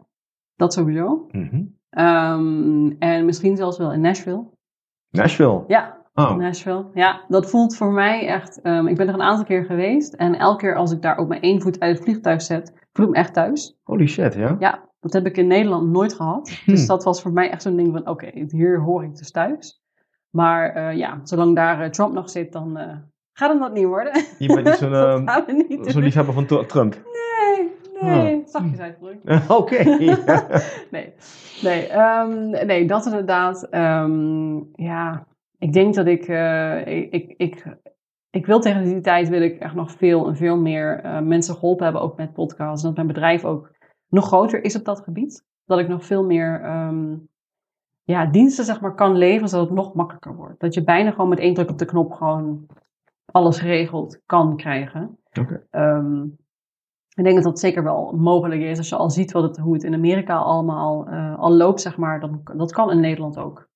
[0.56, 1.28] Dat sowieso.
[1.32, 1.62] Mhm.
[1.92, 4.44] Ehm, en misschien zelfs wel in Nashville.
[5.10, 5.64] Nashville.
[5.68, 6.86] Ja, Oh, Nashville.
[6.94, 8.62] Ja, dat voelt voor mij echt.
[8.62, 10.14] ehm, ik ben er een aantal keer geweest.
[10.14, 13.06] En elke keer als ik daar ook mijn één voet uit het vliegtuig zet, voel
[13.06, 13.78] ik me echt thuis.
[13.84, 14.56] holy shit, ja?
[14.60, 16.50] Ja, dat heb ik in Nederland nooit gehad.
[16.66, 16.72] Hm.
[16.72, 19.82] Dus dat was voor mij echt zo'n ding van: oké, hier hoor ik dus thuis.
[20.30, 22.96] Maar eh, ja, zolang daar eh, Trump nog zit, dan eh,
[23.34, 24.14] gaat hem dat niet worden.
[24.40, 26.04] Je bent niet zo'n dat ehm, niet zo'n doen.
[26.04, 26.94] liefhebber van Trump.
[26.94, 27.02] Nee,
[28.02, 28.44] nee.
[28.46, 29.50] Zachtjes uitgedrukt.
[29.60, 29.84] Oké.
[30.92, 31.14] Nee,
[31.62, 33.64] nee, ehm, nee dat inderdaad.
[33.70, 35.26] ehm, ja,
[35.58, 37.78] ik denk dat ik, eh, ik, ik, ik,
[38.30, 41.54] ik wil tegen die tijd wil ik echt nog veel en veel meer eh, mensen
[41.54, 42.82] geholpen hebben, ook met podcasts.
[42.82, 43.72] En dat mijn bedrijf ook
[44.10, 45.46] nog groter is op dat gebied.
[45.66, 47.16] Dat ik nog veel meer ehm,
[48.04, 50.60] ja, diensten zeg maar, kan leveren, zodat het nog makkelijker wordt.
[50.60, 52.66] Dat je bijna gewoon met één druk op de knop gewoon
[53.26, 55.18] alles geregeld kan krijgen.
[55.40, 55.68] Oké.
[57.16, 58.78] Ik denk dat dat zeker wel mogelijk is.
[58.78, 61.98] Als je al ziet wat het, hoe het in Amerika allemaal eh, al loopt, zeg
[61.98, 63.70] maar, dan, dat kan in Nederland ook.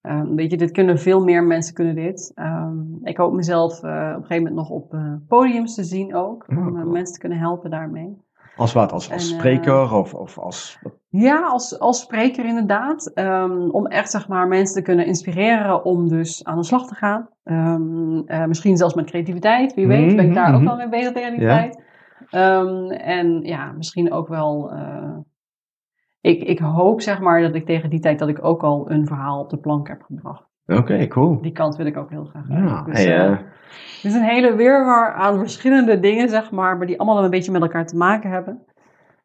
[0.00, 2.32] Ehm, weet je, dit kunnen veel meer mensen kunnen dit.
[2.34, 6.14] Ehm, ik hoop mezelf eh, op een gegeven moment nog op eh, podiums te zien
[6.14, 6.44] ook.
[6.48, 6.90] Om cool.
[6.90, 8.16] mensen te kunnen helpen daarmee.
[8.56, 8.92] Als wat?
[8.92, 10.78] Als, als En, spreker of, of als...
[11.08, 13.10] Ja, als, als spreker inderdaad.
[13.14, 16.94] Ehm, om echt zeg maar mensen te kunnen inspireren om dus aan de slag te
[16.94, 17.28] gaan.
[18.48, 19.74] Misschien zelfs met creativiteit.
[19.74, 21.82] Wie weet ben ik daar ook Mhm, wel mee bezig tegen die tijd.
[22.30, 24.72] Ehm, en ja, misschien ook wel...
[24.72, 25.16] eh,
[26.20, 29.06] ik, ik hoop zeg maar dat ik tegen die tijd dat ik ook al een
[29.06, 30.48] verhaal op de plank heb gebracht.
[30.66, 31.40] Oké, cool.
[31.40, 32.82] Die kant wil ik ook heel graag Ja.
[32.82, 33.38] Dus, hey, eh, eh,
[33.72, 37.52] het is een hele weerwar aan verschillende dingen, zeg maar, maar die allemaal een beetje
[37.52, 38.64] met elkaar te maken hebben.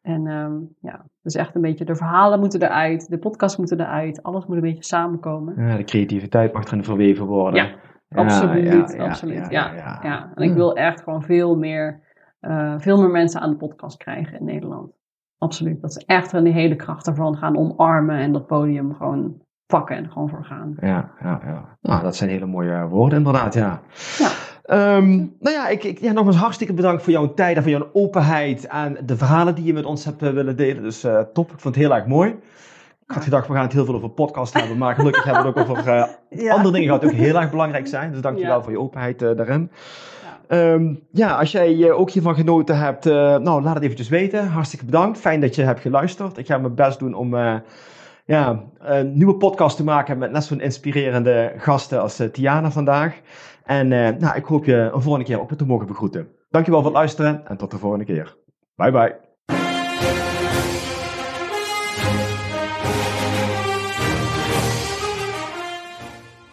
[0.02, 4.24] En ehm, ja, dus echt een beetje de verhalen moeten eruit, de podcasts moeten eruit,
[4.24, 5.68] alles moet een beetje samenkomen.
[5.68, 7.64] ja, de creativiteit mag erin verweven worden.
[7.64, 7.76] Ja,
[8.10, 9.50] absoluut, absoluut.
[9.50, 10.32] ja, Ja, ja, ja.
[10.36, 12.00] En ik wil echt gewoon veel meer,
[12.46, 14.92] eh, veel meer mensen aan de podcast krijgen in Nederland.
[15.38, 15.82] absoluut.
[15.82, 20.12] Dat ze echt een hele kracht ervan gaan omarmen en dat podium gewoon pakken en
[20.12, 20.76] gewoon voor gaan.
[20.80, 21.78] Ja, ja, ja.
[21.82, 23.82] Ah, dat zijn hele mooie woorden inderdaad, ja.
[24.18, 24.30] ja.
[24.98, 27.90] Um, nou ja, ik, ik, ja, nogmaals hartstikke bedankt voor jouw tijd en voor jouw
[27.94, 30.84] openheid en de verhalen die je met ons hebt uh, willen delen.
[30.84, 32.30] Dus uh, top, ik vond het heel erg mooi.
[33.08, 35.50] Ik had gedacht, we gaan het heel veel over podcast hebben, maar gelukkig hebben we
[35.50, 36.06] het ook over uh,
[36.46, 36.54] ja.
[36.54, 38.12] andere dingen gehad die ook heel erg belangrijk zijn.
[38.12, 38.64] Dus dankjewel ja.
[38.64, 39.72] voor je openheid daarin.
[40.50, 44.48] Um, ja, als jij ook hiervan genoten hebt, nou laat het eventjes weten.
[44.48, 45.20] Hartstikke bedankt.
[45.20, 46.38] Fijn dat je hebt geluisterd.
[46.38, 47.36] Ik ga mijn best doen om
[48.26, 53.20] ja, een nieuwe podcast te maken met net zo'n inspirerende gasten als Tiana vandaag.
[53.64, 56.28] En nou, ik hoop je een volgende keer ook weer te mogen begroeten.
[56.50, 58.36] Dankjewel voor het luisteren en tot de volgende keer.
[58.76, 59.25] Bye bye.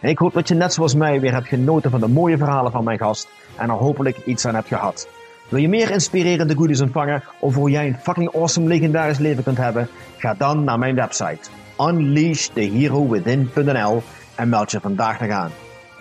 [0.03, 2.83] Ik hoop dat je net zoals mij weer hebt genoten van de mooie verhalen van
[2.83, 5.07] mijn gast en er hopelijk iets aan hebt gehad.
[5.49, 9.57] Wil je meer inspirerende goodies ontvangen over hoe jij een fucking awesome legendarisch leven kunt
[9.57, 9.87] hebben?
[10.17, 11.49] Ga dan naar mijn website
[11.79, 14.03] unleashtheherowithin.nl
[14.35, 15.51] en meld je vandaag nog aan.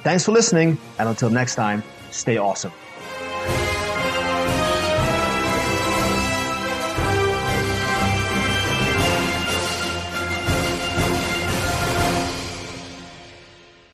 [0.02, 1.78] Thanks for listening, and until next time,
[2.10, 2.81] stay awesome.